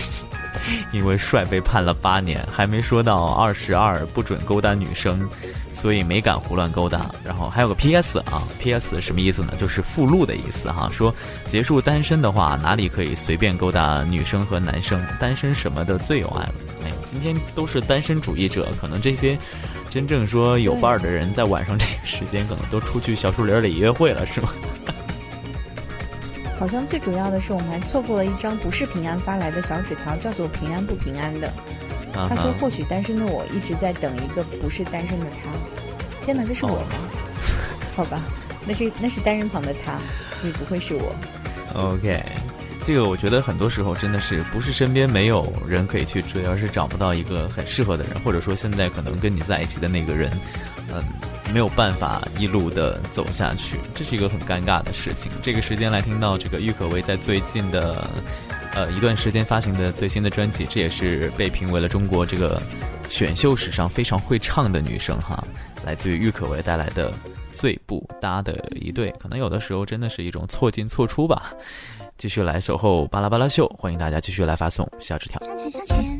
[0.92, 5.28] 因为帅被判了八年，还没说到二十二不准勾搭女生，
[5.70, 7.10] 所以没敢胡乱勾搭。
[7.22, 8.18] 然后还有个 P.S.
[8.20, 9.00] 啊，P.S.
[9.00, 9.52] 什么意思呢？
[9.58, 10.88] 就是附录的意思哈。
[10.90, 11.14] 说
[11.44, 14.98] 结束单身的话，哪里可以随便勾搭女生和男生？
[15.20, 16.54] 单身什么的最有爱了。
[16.84, 19.38] 哎呦，今天都是单身主义者，可能这些
[19.90, 24.48] 真正说有伴儿的人，在晚上这个时间可能都出去小树林里约会了，是吗？
[26.58, 31.52] 好像最主要的是，我们还错过了一张不是平安发来的小纸条，叫做“平安不平安”的。
[32.12, 35.50] 他说：“或许单身的我一直在等一个不是单身的他。”
[36.26, 36.86] 天哪，这是我吗？
[37.94, 38.20] 好吧，
[38.66, 39.98] 那是那是单人旁的他，
[40.40, 41.14] 所以不会是我。
[41.74, 42.20] OK，
[42.84, 50.30] 这个我觉得很多时候真的是不是身边没有人可以去追，而是找不到一个很适合的人，或者说现在可能跟你在一起的那个人，
[50.92, 51.00] 嗯，
[51.52, 55.30] 没有办法一路的走下去，这是一个很尴尬的事情。
[55.42, 58.06] 这个时间来听到这个郁可唯在最近的
[58.74, 62.60] 呃一段时间发行的最新的专辑，这也是被评为了中国这个
[63.08, 65.42] 选秀史上非常会唱的女生哈，
[65.84, 67.12] 来自于郁可唯带来的。
[67.50, 71.52] 最不搭的一对，可能有的时候真的是一种错进错出吧。
[72.16, 75.40] 继续来守候巴拉巴拉秀，欢迎大家继续来发送小纸条。
[75.42, 76.17] 向前向前。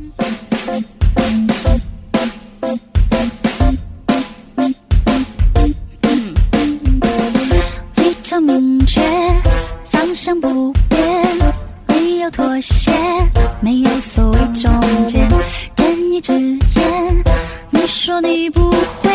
[10.29, 11.01] 想不变，
[11.87, 12.91] 没有妥协，
[13.63, 14.71] 没有所谓中
[15.07, 15.27] 间，
[15.75, 17.25] 点一支烟，
[17.71, 19.11] 你说你不会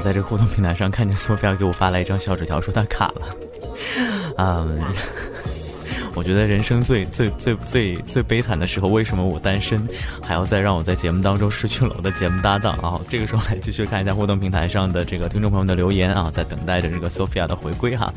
[0.00, 3.22] 在这个互动平台上看见索菲亚给我发来一张小纸条，说她卡了。
[4.38, 4.80] 嗯，
[6.14, 9.86] 我觉得人生最最最最最悲惨的时候，为什么我单身，
[10.22, 13.00] 还要再让我在节目当中失去了我的节目搭档啊？
[13.08, 18.12] 这个时候来继续看一下互动平台上的这个听众朋友的留言啊，在等待着这个索菲亚的回归哈。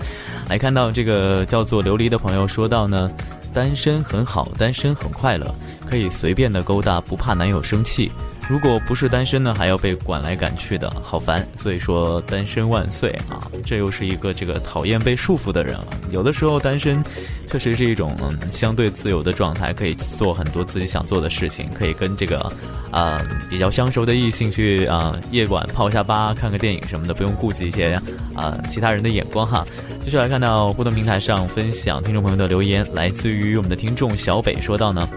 [0.49, 3.11] 来看到这个叫做琉璃的朋友说到呢，
[3.53, 5.53] 单身很好，单身很快乐，
[5.89, 8.11] 可以随便的勾搭，不怕男友生气。
[8.49, 11.45] 如果不是单身呢，还要被管来赶去的，好烦。
[11.55, 13.49] 所以说单身万岁啊！
[13.65, 15.87] 这又是一个这个讨厌被束缚的人了。
[16.11, 17.03] 有的时候单身
[17.47, 22.51] 确实是一种嗯相对自由的状态，可以做很多自己想做的事情，可以跟这个
[22.91, 27.99] 啊、比较相熟的异性去啊、夜晚泡一下吧，看个电影什么的，不用顾及一些
[28.35, 29.65] 啊、其他人的眼光哈。
[29.99, 35.07] 继续来看到互动平台上分享听众朋友的留言，来自于我们的听众小北说到呢。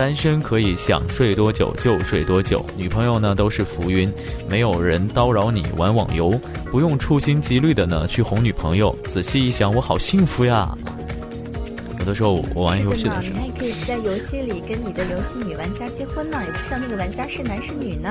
[0.00, 4.10] 单身可以想睡多久就睡多久，女朋友呢都是浮云，
[4.48, 6.40] 没有人叨扰你玩网游，
[6.70, 8.96] 不用处心积虑的呢去哄女朋友。
[9.04, 10.74] 仔细一想，我好幸福呀！
[11.98, 18.08] 有的时候我玩游戏的时候，你还可以在游戏里跟你的游戏女玩家结婚呢，也不知道那个玩家是男是女呢。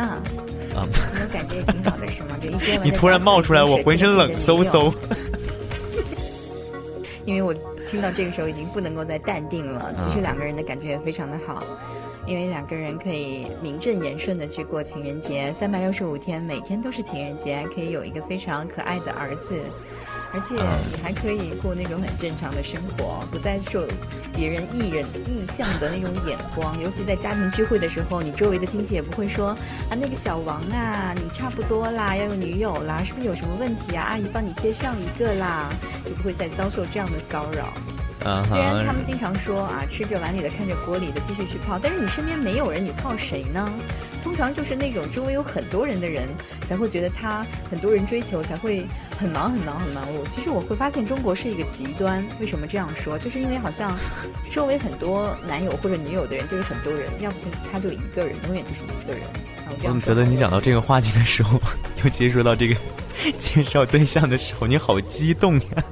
[0.76, 0.86] 啊、
[1.34, 2.38] 感觉也挺好的，是吗？
[2.40, 4.94] 就一边玩 你突然冒出来，我浑身冷飕飕。
[7.26, 7.54] 因为我
[7.90, 9.92] 听到这个时候已经不能够再淡定了。
[9.98, 11.64] 其实两个人的感觉也非常的好，
[12.30, 19.60] 因为两个人可以名正言顺的去过情人节，三百六十五天，每天都是情人节，可以有一个非常可爱的儿子。
[20.32, 23.84] 而且你还可以过那种很正常的生活，不再受
[24.36, 26.80] 别人异人异象的那种眼光。
[26.80, 34.04] 尤其在家庭聚会的时候，你周围的亲戚也不会说啊，那个小王啊，你差不多啦，要有女友啦，是不是有什么问题啊？
[34.04, 35.68] 阿姨帮你介绍一个啦，
[36.06, 37.74] 就不会再遭受这样的骚扰。
[38.26, 43.68] 嗯虽然他，们经常说啊，吃着碗里的看着锅里的，继续去泡，但是你身边没有人，你泡谁呢？
[44.22, 46.28] 通常就是那种周围有很多人的人，
[46.68, 48.86] 才会觉得他很多人追求，才会
[49.18, 50.28] 很忙很忙很忙碌。
[50.30, 53.18] 其实我会发现中国是一个极端，为什么这样说？
[53.18, 53.98] 就是因为好像
[54.52, 59.24] 周围很多男友或者女友的人就是很多人，要不就他就一个人，永远就是一个人。
[59.24, 61.58] 啊我觉得你讲到这个话题的时候，
[62.04, 62.76] 又接触到这个
[63.38, 65.84] 介绍对象的时候，你好激动呀。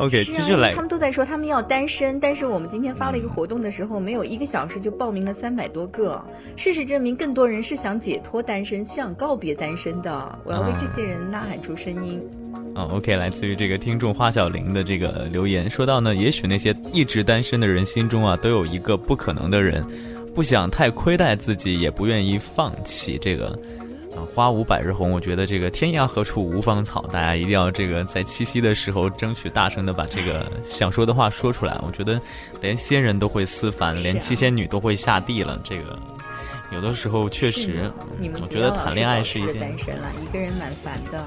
[0.00, 6.20] OK，是啊继续来他们都在说他们要单身，但是我们今天发了一个活动的时候，没有一个小时就报名了三百多个。
[6.56, 10.38] 事实证明，更多人是想解脱单身，想告别单身的。
[10.44, 12.18] 我要为这些人呐喊出声音。
[12.74, 19.84] 嗯，OK，来自于这个听众花小玲的这个留言，说到呢，也许那些一直单身的人心中啊，都有一个不可能的人，
[20.34, 23.58] 不想太亏待自己，也不愿意放弃这个。
[24.20, 31.78] 啊，花无百日红，我觉得这个天涯何处无芳草，大家一定要这个在七夕的时候争取大声的把这个想说的话说出来。
[31.82, 32.20] 我觉得
[32.60, 35.58] 连仙人都会思凡，连七仙女都会下地了。
[35.64, 35.98] 这个
[36.70, 41.24] 有的时候确实，你们我觉得谈恋爱是一件单身了，一个人蛮烦的，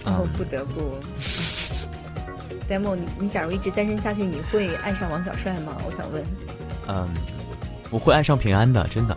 [0.00, 0.98] 最后嗯不得不。
[2.68, 5.76] demo，你你假如一直单身下去，你会爱上王小帅吗？
[5.86, 6.22] 我想问。
[6.88, 7.08] 嗯，
[7.90, 9.16] 我会爱上平安的，真的。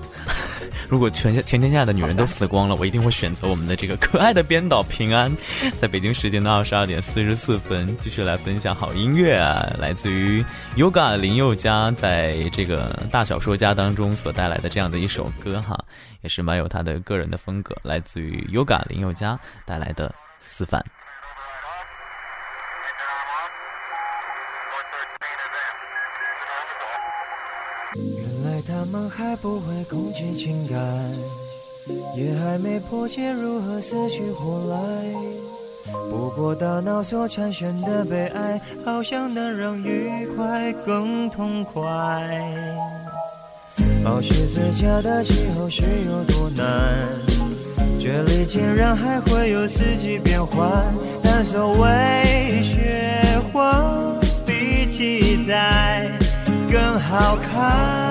[0.89, 5.31] 如果全下全天下的女人都死光了，我一定会选择我们的这个可爱的编导平安。
[5.79, 10.43] 在北京时间的二十二点四十四分，继续来分享好音乐啊，来自于
[10.75, 15.77] Yoga 林宥嘉在这个大小说家当中所带来的这样的一首歌哈，
[16.21, 20.09] 也是蛮有他的个人的风格，来自于 Yoga 林宥嘉带来的
[20.39, 20.81] 《思凡》。
[28.61, 30.77] 他们还不会控制情感，
[32.15, 34.77] 也还没破解如何死去活来。
[36.09, 41.81] 不过大脑所产生的悲哀，好像能让愉快更痛快。
[44.03, 47.07] 保持最佳的气候是有多难？
[47.99, 53.91] 这里竟然还会有四季变换，但所谓雪花
[54.45, 56.09] 比记载
[56.71, 58.10] 更好看。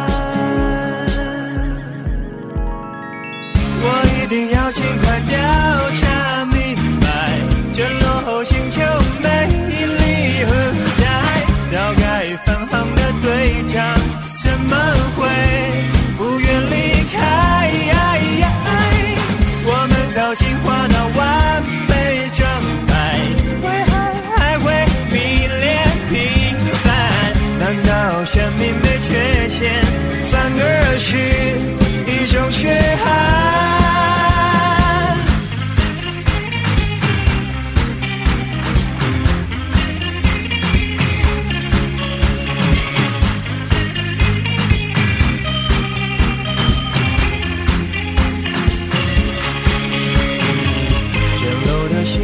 [3.82, 5.38] 我一定要尽快调
[6.00, 7.06] 查明白
[7.72, 8.80] 这落后星球
[9.22, 10.50] 魅力何
[11.00, 11.02] 在
[11.72, 13.96] 早该返航的队长
[14.42, 14.76] 怎么
[15.16, 15.26] 会
[16.18, 17.70] 不愿离开
[19.72, 22.40] 我们早进化到完美状
[22.86, 22.90] 态
[23.62, 23.90] 为何
[24.36, 24.72] 还会
[25.10, 26.84] 迷恋平凡
[27.58, 29.72] 难道生命没缺陷
[30.30, 31.16] 反而是
[32.06, 32.68] 一种缺
[33.04, 33.29] 憾？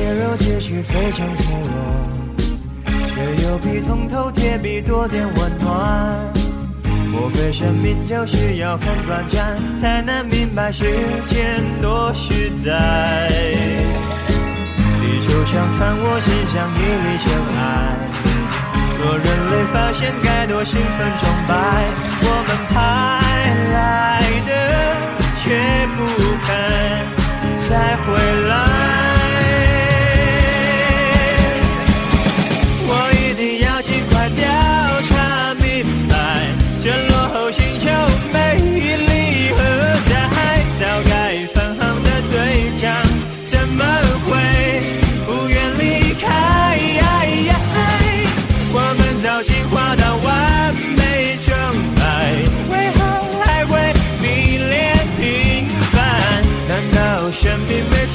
[0.07, 6.33] 血肉结局非常脆弱却又比铜头铁臂多点温暖。
[7.11, 10.85] 莫非生命就是要很短暂才能明白时
[11.27, 13.29] 间多实在？
[15.01, 17.27] 地球上看我心像一粒尘
[17.57, 17.61] 埃
[19.01, 21.53] 若人类发现该多兴奋崇拜
[22.23, 22.77] 我们派
[23.75, 24.51] 来的
[25.43, 25.45] 却
[25.97, 25.99] 不
[26.47, 26.49] 肯
[27.69, 28.07] 再回
[28.49, 29.06] 来。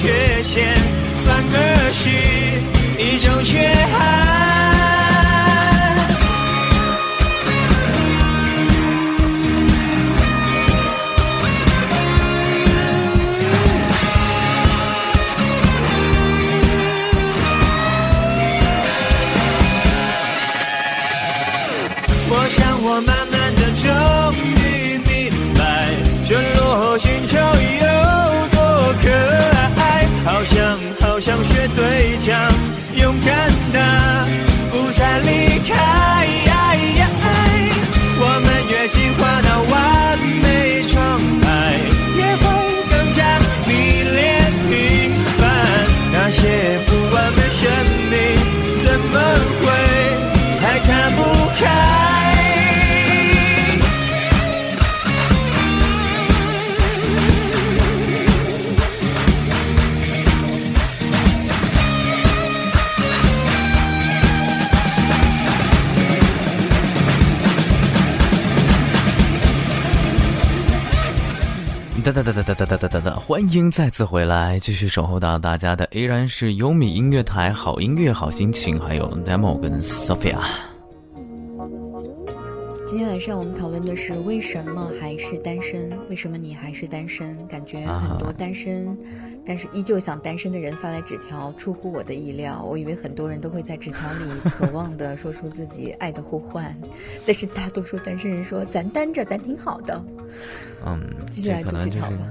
[0.01, 0.75] 缺陷，
[1.23, 2.09] 反而是
[2.97, 3.59] 一种缺
[3.93, 4.60] 憾？
[35.21, 35.71] 离开。
[38.23, 39.73] 我们越进化到完
[40.43, 40.45] 美
[40.87, 40.95] 状
[41.41, 41.45] 态，
[42.15, 42.43] 也会
[42.89, 43.19] 更加
[43.65, 43.69] 迷
[44.03, 44.19] 恋
[44.69, 44.71] 平
[45.37, 45.41] 凡。
[46.13, 46.39] 那些
[46.85, 47.59] 不完美生
[48.09, 48.13] 命，
[48.83, 49.13] 怎么
[49.61, 49.63] 会
[50.59, 51.19] 还看不
[51.59, 52.10] 开？
[72.11, 73.15] 哒哒哒哒哒哒哒哒！
[73.15, 80.70] 欢迎再次回来，继续守候到大家的依然是优米音乐台，好音乐好心情，还有 Demo 跟 Sophia。
[83.01, 85.91] 今天晚上我们讨论的是为什么还是单身？
[86.07, 87.35] 为什么你还是单身？
[87.47, 88.95] 感觉很多单身，
[89.43, 92.63] 但是依旧想单身的人发来纸条，出乎我的意料。
[92.63, 96.79] 我以为很多人都会在纸条里 渴望的说出自己爱的呼唤，
[97.25, 100.05] 但是大多数单身人说咱单着，咱挺好的。
[100.85, 102.29] 嗯，继续来读纸条吧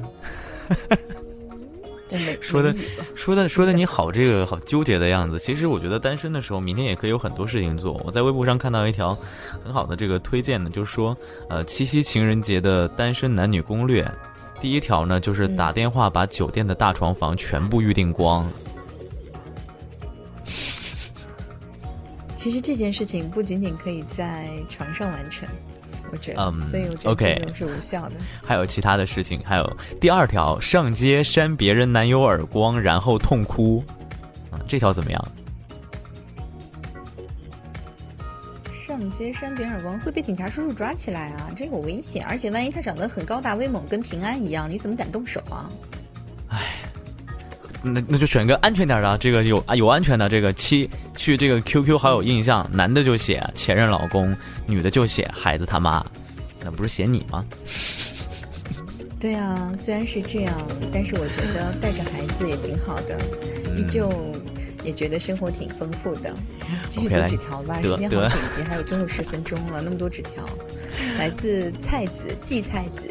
[2.41, 2.75] 说的
[3.15, 5.39] 说的说的你好，这个好纠结的样子。
[5.39, 7.93] 其实我觉得单身的时候，明天也可以有很多事情做。
[8.05, 9.17] 我在微博上看到一条
[9.65, 11.17] 很好的这个推荐呢，就是说，
[11.49, 14.11] 呃，七夕情人节的单身男女攻略。
[14.61, 18.47] 第一条呢，就是打电话把酒店的大床房全部预定光。
[22.37, 25.49] 其实这件事情不仅仅可以在床上完成，
[26.13, 28.17] 我觉得，嗯所以我觉得 OK 这个是无效的。
[28.45, 33.83] 还有其他的事情，还有第二条，上街扇别人男友耳光，然后痛哭。
[34.53, 35.29] 嗯，这条怎么样？
[38.87, 42.27] 上街扇别人耳光会被警察叔叔抓起来啊，这有危险！
[42.27, 45.71] 而且万一他长得很高大威猛，跟平安一样，你怎么敢动手啊？
[47.83, 56.05] 那那就选个安全点的啊，这个有啊有安全的这个七去这个 QQ 好友印象，男的就写前任老公，女的就写孩子他妈，
[56.63, 57.45] 那不是写你吗？
[59.21, 63.19] 对啊，虽然是这样，但是我觉得带着孩子也挺好的，
[63.67, 64.11] 嗯依旧
[64.83, 66.35] 也觉得生活挺丰富的。
[66.89, 70.45] 继续读纸条吧，时间好紧急，还有最后十分钟了，那么多纸条，
[71.19, 73.11] 来自菜子季菜子，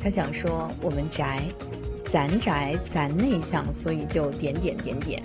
[0.00, 1.40] 他想说我们宅，
[2.12, 5.22] 咱宅咱内向，所以就点点点点。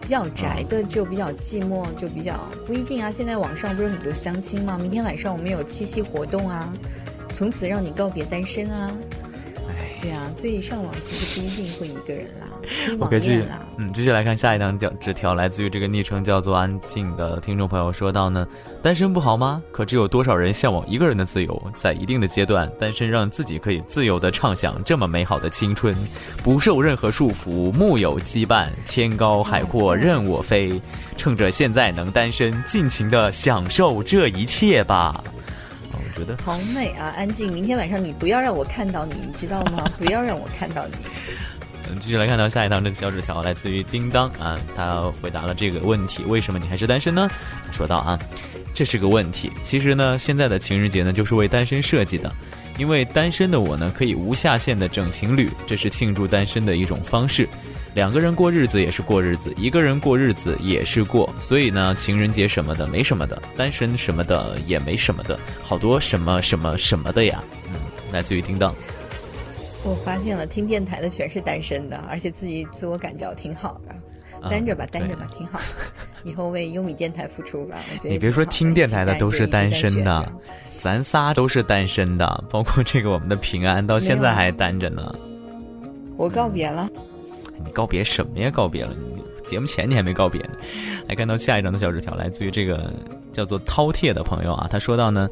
[0.00, 3.10] 比较宅的就比较寂寞，就比较不一定啊。
[3.10, 4.78] 现在网上不是很多相亲吗？
[4.80, 6.72] 明天晚上我们有七夕活动啊，
[7.30, 8.90] 从此让你告别单身啊。
[10.06, 12.46] 对啊，所以上网其实不一定会一个人啦，
[13.00, 13.60] 我可以继续啦。
[13.76, 18.46] 嗯，继续来看下一张纸条，来自于这个昵称叫做安静的听众朋友说到呢，
[18.80, 19.60] 单身不好吗？
[19.72, 21.60] 可只有多少人向往一个人的自由？
[21.74, 25.92] 在一定的阶段，单身让自己可以自由的畅想这么美好的青春，
[26.44, 30.80] 不受任何束缚，木有羁绊，天高海阔任我飞。
[31.16, 35.20] 趁着现在能单身，尽情的享受这一切吧。
[35.96, 37.52] 哦我觉得好美啊，安静！
[37.52, 39.90] 明天晚上你不要让我看到你，你知道吗？
[39.98, 40.94] 不要让我看到你。
[41.88, 47.30] 嗯，继续来看到下一张这个小纸条，来自于叮当啊，他回答了这个问题：为什么你还是单身呢？
[47.64, 48.18] 他说到啊，
[48.74, 49.50] 这是个问题。
[49.62, 52.30] 其实呢，现在的情人节呢，就是为单身设计的，
[52.76, 57.48] 因为单身的我呢，可以无下限的整情侣，这是庆祝单身的一种方式。
[57.96, 61.34] 两个人过日子也是过日子，一个人过日子也是过。
[61.38, 67.42] 所以呢，情人节什么的没什么的，单身什么的也没什么的，好多什么什么什么的呀。
[67.68, 67.80] 嗯，
[68.12, 68.74] 来自于叮当。
[69.82, 73.94] 我发现了，听电台的全是单身的，而且自己自我感觉挺好的。
[74.50, 75.58] 单着吧，对单着吧，挺好。
[76.22, 80.30] 以后为优米电台付出吧，我觉得你别说听电台的都是单身的
[80.76, 85.14] 咱仨都是单身的，包括这个我们的平安到现在还单着呢。
[86.18, 86.88] 我告别了，
[87.64, 88.50] 你告别什么呀？
[88.50, 90.50] 告别了，你节目前你还没告别呢。
[91.08, 92.92] 来看到下一张的小纸条，来自于这个
[93.32, 95.28] 叫做饕餮的朋友啊，他说到呢，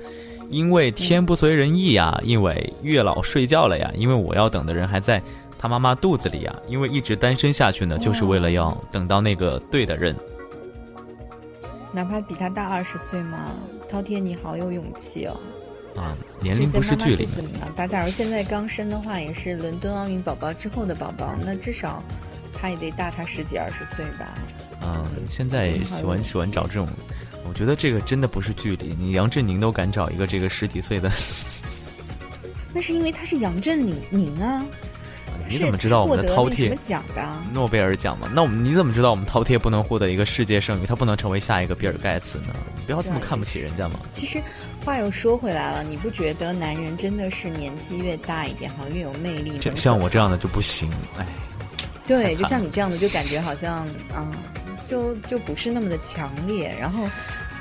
[0.50, 5.22] 因为天不随人意呀，因为月老睡觉了呀，因为我要等的人还在
[5.58, 10.14] 他妈妈肚子里呀，因为一直单身下去呢，就是为了要等到那个对的人。
[11.92, 13.52] 哪怕比他大二十岁嘛。
[13.90, 15.36] 饕餮，你好有勇气哦。
[15.96, 17.68] 啊，年龄不是距离这在妈妈肚子里嘛？
[17.76, 22.02] 他假如现在刚生的话，也是伦敦奥运宝宝之后的宝宝，那至少
[22.52, 24.34] 他也得大他十几二十岁吧。
[24.82, 26.88] 嗯，现在喜欢喜欢找这种，
[27.48, 28.94] 我觉得这个真的不是距离。
[28.98, 31.10] 你杨振宁都敢找一个这个十几岁的，
[32.74, 34.64] 那是因为他是杨振宁宁啊。
[35.48, 37.44] 你怎么知道我们的饕餮获得了那什么奖的啊？
[37.52, 38.28] 诺贝尔奖嘛？
[38.34, 40.86] 那我们你怎么知道我们饕餮不能获得一个世界盛誉？
[40.86, 42.54] 他不能成为下一个比尔盖茨呢？
[42.76, 44.00] 你不要这么看不起人家嘛！
[44.12, 44.40] 其实
[44.84, 49.52] 话又说回来了，你不觉得男人真的是年纪越大一点，好像越有魅力？
[49.52, 51.26] 吗像我这样的就不行，哎，
[52.06, 54.30] 对，就像你这样的，就感觉好像啊、
[54.88, 56.74] 就就不是那么的强烈。
[56.78, 57.08] 然后，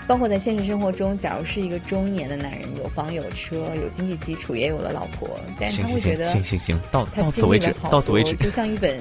[0.07, 5.29] 包括在现实生活中，假如是一个中年的男人，有房有车，有经济基础，也有了老婆，
[5.59, 8.35] 但是他会觉得行行行，到他到此为止到此为止。
[8.35, 8.99] 就像一本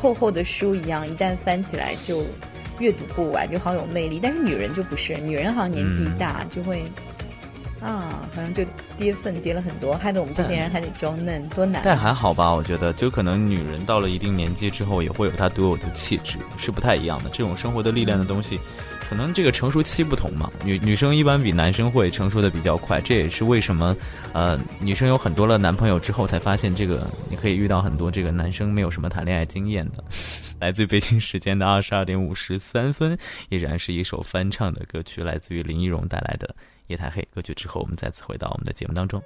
[0.00, 2.24] 厚厚的书一样，一旦翻起来就
[2.78, 4.20] 阅读不完，就好有魅力。
[4.22, 6.82] 但是女人就不是，女人好像年纪一大、就会
[7.80, 11.82] 啊，反正就跌份跌了很多，害得我们这些人还得装嫩，多难。
[11.84, 17.30] 但还好吧，我觉得就可能女人到了一定年纪之后，也会有她独有的气质，是不太一样的。
[17.30, 18.58] 这种生活的历练的东西，
[19.08, 20.50] 可能这个成熟期不同嘛。
[20.64, 23.96] 女女生一般比男生会成熟的比较快，这也是为什么，
[24.32, 30.02] 呃，女生有很多了男朋友之后，才发现这个你可以遇到很多这个男生没有什么谈恋爱经验的。
[30.60, 33.16] 来自于北京时间的二十二点五十三分，
[33.48, 36.48] 依然是一首翻唱的歌曲，来自于林依荣带来的
[36.88, 37.54] 《夜太黑》歌曲。
[37.54, 39.22] 之后，我们再次回到我们的节目当中。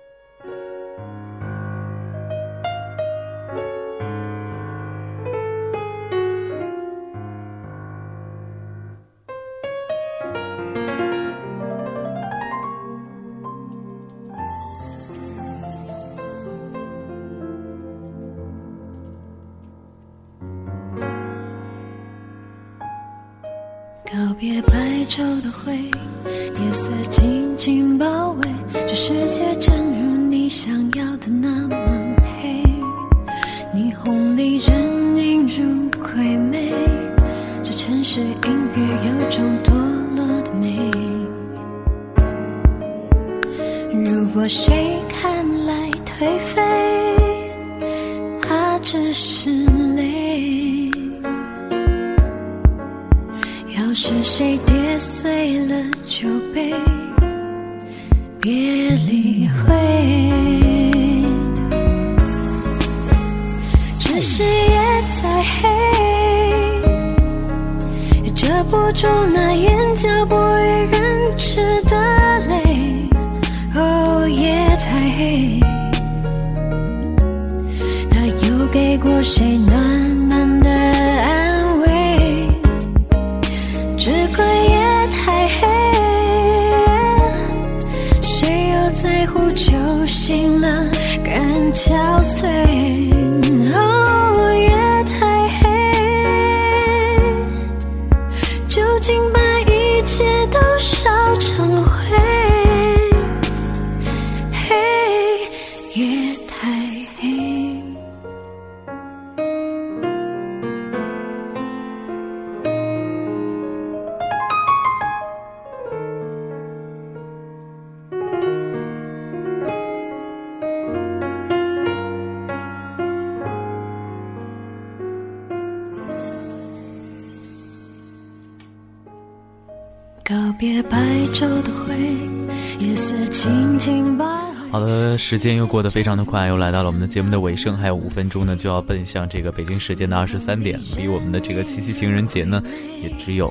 [135.33, 142.63] 时间又过得非常的快，又来到了我们的节目的尾声，还有五分钟呢，就要奔向这个北京时间的二十三点，离我们的这个七夕情人节呢，
[143.01, 143.51] 也只有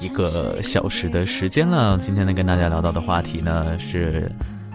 [0.00, 1.96] 一个小时的时间了。
[1.98, 4.28] 今天呢，跟大家聊到的话题呢是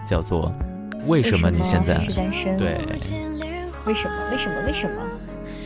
[0.08, 0.50] 叫做
[1.06, 2.56] 为什么你现在是单身？
[2.56, 2.78] 对
[3.84, 4.30] 为什么？
[4.30, 4.66] 为什么？
[4.66, 5.02] 为什么？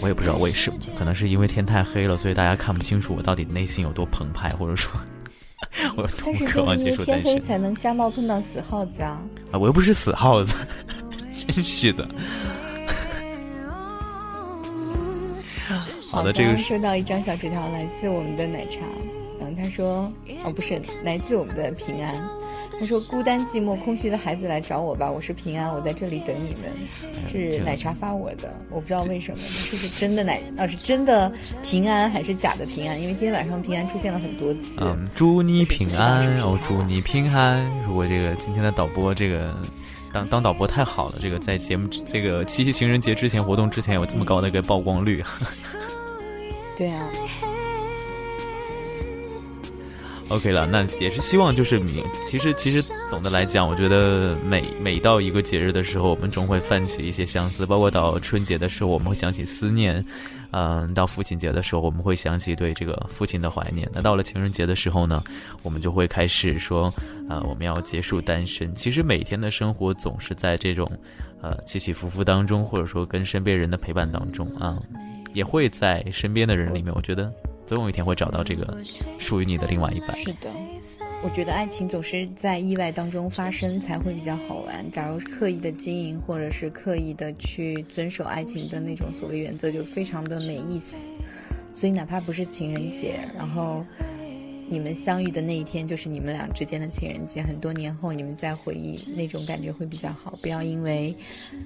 [0.01, 5.01] 我也不知道为什么，可能是因为天太黑了，所以大家看不清楚我到底内心有多澎湃，或者说
[5.97, 9.21] 我多但是渴望结束单身黑才能瞎猫碰到死耗子啊！
[9.53, 9.59] 啊！
[9.59, 10.85] 我又不是死耗子，
[11.47, 12.09] 真是的。
[16.11, 18.81] 好的，这个收到一张小纸条，来自我们的奶茶。
[19.41, 20.11] 嗯，他说，
[20.45, 22.40] 哦，不是，来自我们的平安。
[22.79, 26.71] 他说：“孤单寂寞空虚的孩子来找我吧，我是平安，我在这里等你们。”
[27.31, 30.67] 是奶茶发我的，我不知道为什么，是不是真的奶啊？
[30.67, 31.31] 是真的
[31.63, 33.01] 平安还是假的平安？
[33.01, 34.81] 因为今天晚上平安出现了很多次。
[34.81, 37.65] 嗯，祝你平安哦，祝你平安。
[37.87, 39.55] 如果这个今天的导播这个
[40.13, 45.23] 当当导播太好了，这个在节目这个七夕情人节之前活动之前有这么高的一个曝光率。
[46.77, 47.07] 对啊，
[50.31, 60.05] OK 了，那也是希望就是明，其实其实总的来讲，我觉得每每到一个节日的时候，我们总会泛起一些相思，包括到春节的时候，我们会想起思念，
[60.53, 63.91] 嗯，到父亲节的时候，我们会想起对这个父亲的怀念。
[63.93, 65.21] 那到了情人节的时候呢，
[65.65, 66.93] 我们就会开始说，
[67.29, 68.73] 呃，我们要结束单身。
[68.73, 70.89] 其实每天的生活总是在这种，
[71.43, 74.79] 呃，起起伏伏当中，或者说跟身边人的陪伴当中啊，
[75.33, 77.33] 也会在身边的人里面，我觉得
[77.71, 78.77] 总有一天会找到这个
[79.21, 80.17] 属于你的另外一半。
[80.17, 80.51] 是的。
[81.23, 84.85] 我觉得爱情总是在意外当中发生才会比较好玩。
[84.91, 90.97] 假如刻意的经营，或者是刻意的去遵守爱情的那种所谓原则，就非常的没意思。
[91.73, 93.85] 所以哪怕不是情人节，然后
[94.69, 100.37] 你们相遇的那一天就是你们俩之间的情人节，很多年后你们再回忆，那种感觉会比较好。
[100.43, 101.15] 不要因为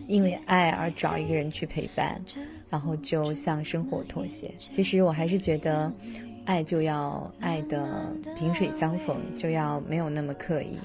[0.06, 2.20] 因为爱而找一个人去陪伴，
[2.70, 4.52] 然后就向生活妥协。
[4.58, 5.92] 其实我还是觉得。
[6.46, 10.78] 爱就要爱的萍水相逢，就要没有那么刻意。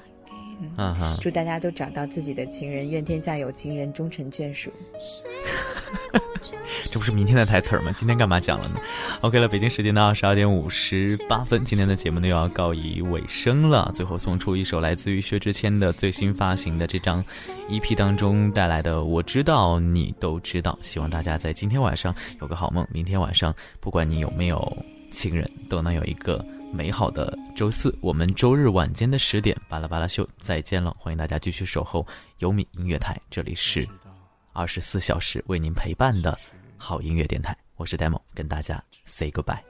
[0.76, 4.70] 嗯哈，祝大家都找到自己的情人，愿天下有情人终成眷属。
[6.90, 7.92] 这不是明天的台词儿吗？
[7.96, 8.76] 今天干嘛讲了呢
[9.20, 13.90] ？OK 了，北京时间的二十二点五十八分，今天的节目呢又要告以尾声了。
[13.94, 17.24] 最后送出一首来自于薛之谦的最新发行的这张
[17.68, 24.76] EP 当中带来的《我知道你都知道》，希望大家在今天晚上有个好梦，明天晚上不管你有没有
[25.12, 27.96] 情人，都能有一个美好的周四。
[28.00, 32.06] 我们周日晚间的十点，巴拉巴拉秀再见了，欢迎大家继续守候
[32.38, 33.86] 优米音乐台，这里是
[34.52, 36.38] 二十四小时为您陪伴的
[36.76, 39.69] 好音乐电台，我是 Demo，跟大家 say goodbye。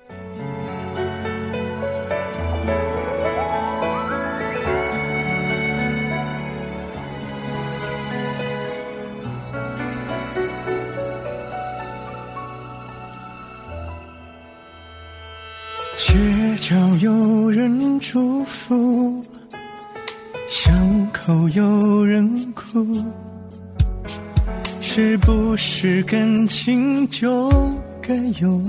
[17.01, 19.19] 有人祝福，
[20.47, 22.87] 巷口有人哭，
[24.83, 27.51] 是不是感情就
[28.03, 28.63] 该有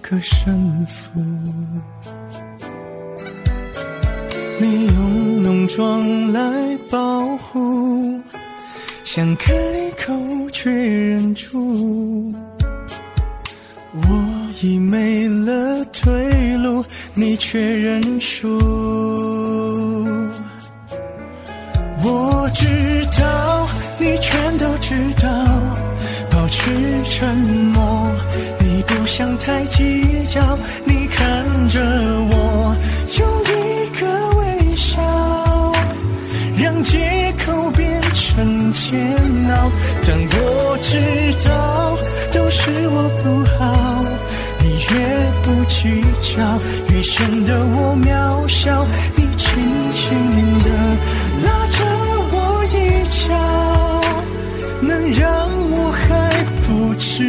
[0.00, 1.20] 个胜负？
[4.58, 8.18] 你用浓妆来保护，
[9.04, 9.52] 想开
[10.02, 10.14] 口
[10.50, 12.32] 却忍住。
[13.94, 14.21] 我
[14.62, 16.84] 已没了退路，
[17.14, 18.48] 你却认输。
[22.04, 25.28] 我知道，你全都知道，
[26.30, 26.70] 保持
[27.10, 28.08] 沉默。
[28.60, 31.80] 你不想太计较，你看着
[32.30, 32.76] 我，
[33.18, 33.50] 用一
[33.98, 34.06] 个
[34.38, 35.72] 微笑，
[36.62, 38.96] 让借口变成煎
[39.56, 39.70] 熬。
[40.06, 40.88] 但我知
[41.48, 41.98] 道，
[42.32, 43.10] 都是我。
[43.24, 43.41] 不
[45.72, 45.88] 计
[46.20, 46.60] 较，
[46.90, 48.86] 越显得我渺小。
[49.16, 49.48] 你轻
[49.90, 50.04] 轻
[50.62, 50.68] 的
[51.44, 51.76] 拉着
[52.30, 52.36] 我
[52.72, 52.76] 一
[53.08, 53.26] 角，
[54.82, 57.24] 能让我还不知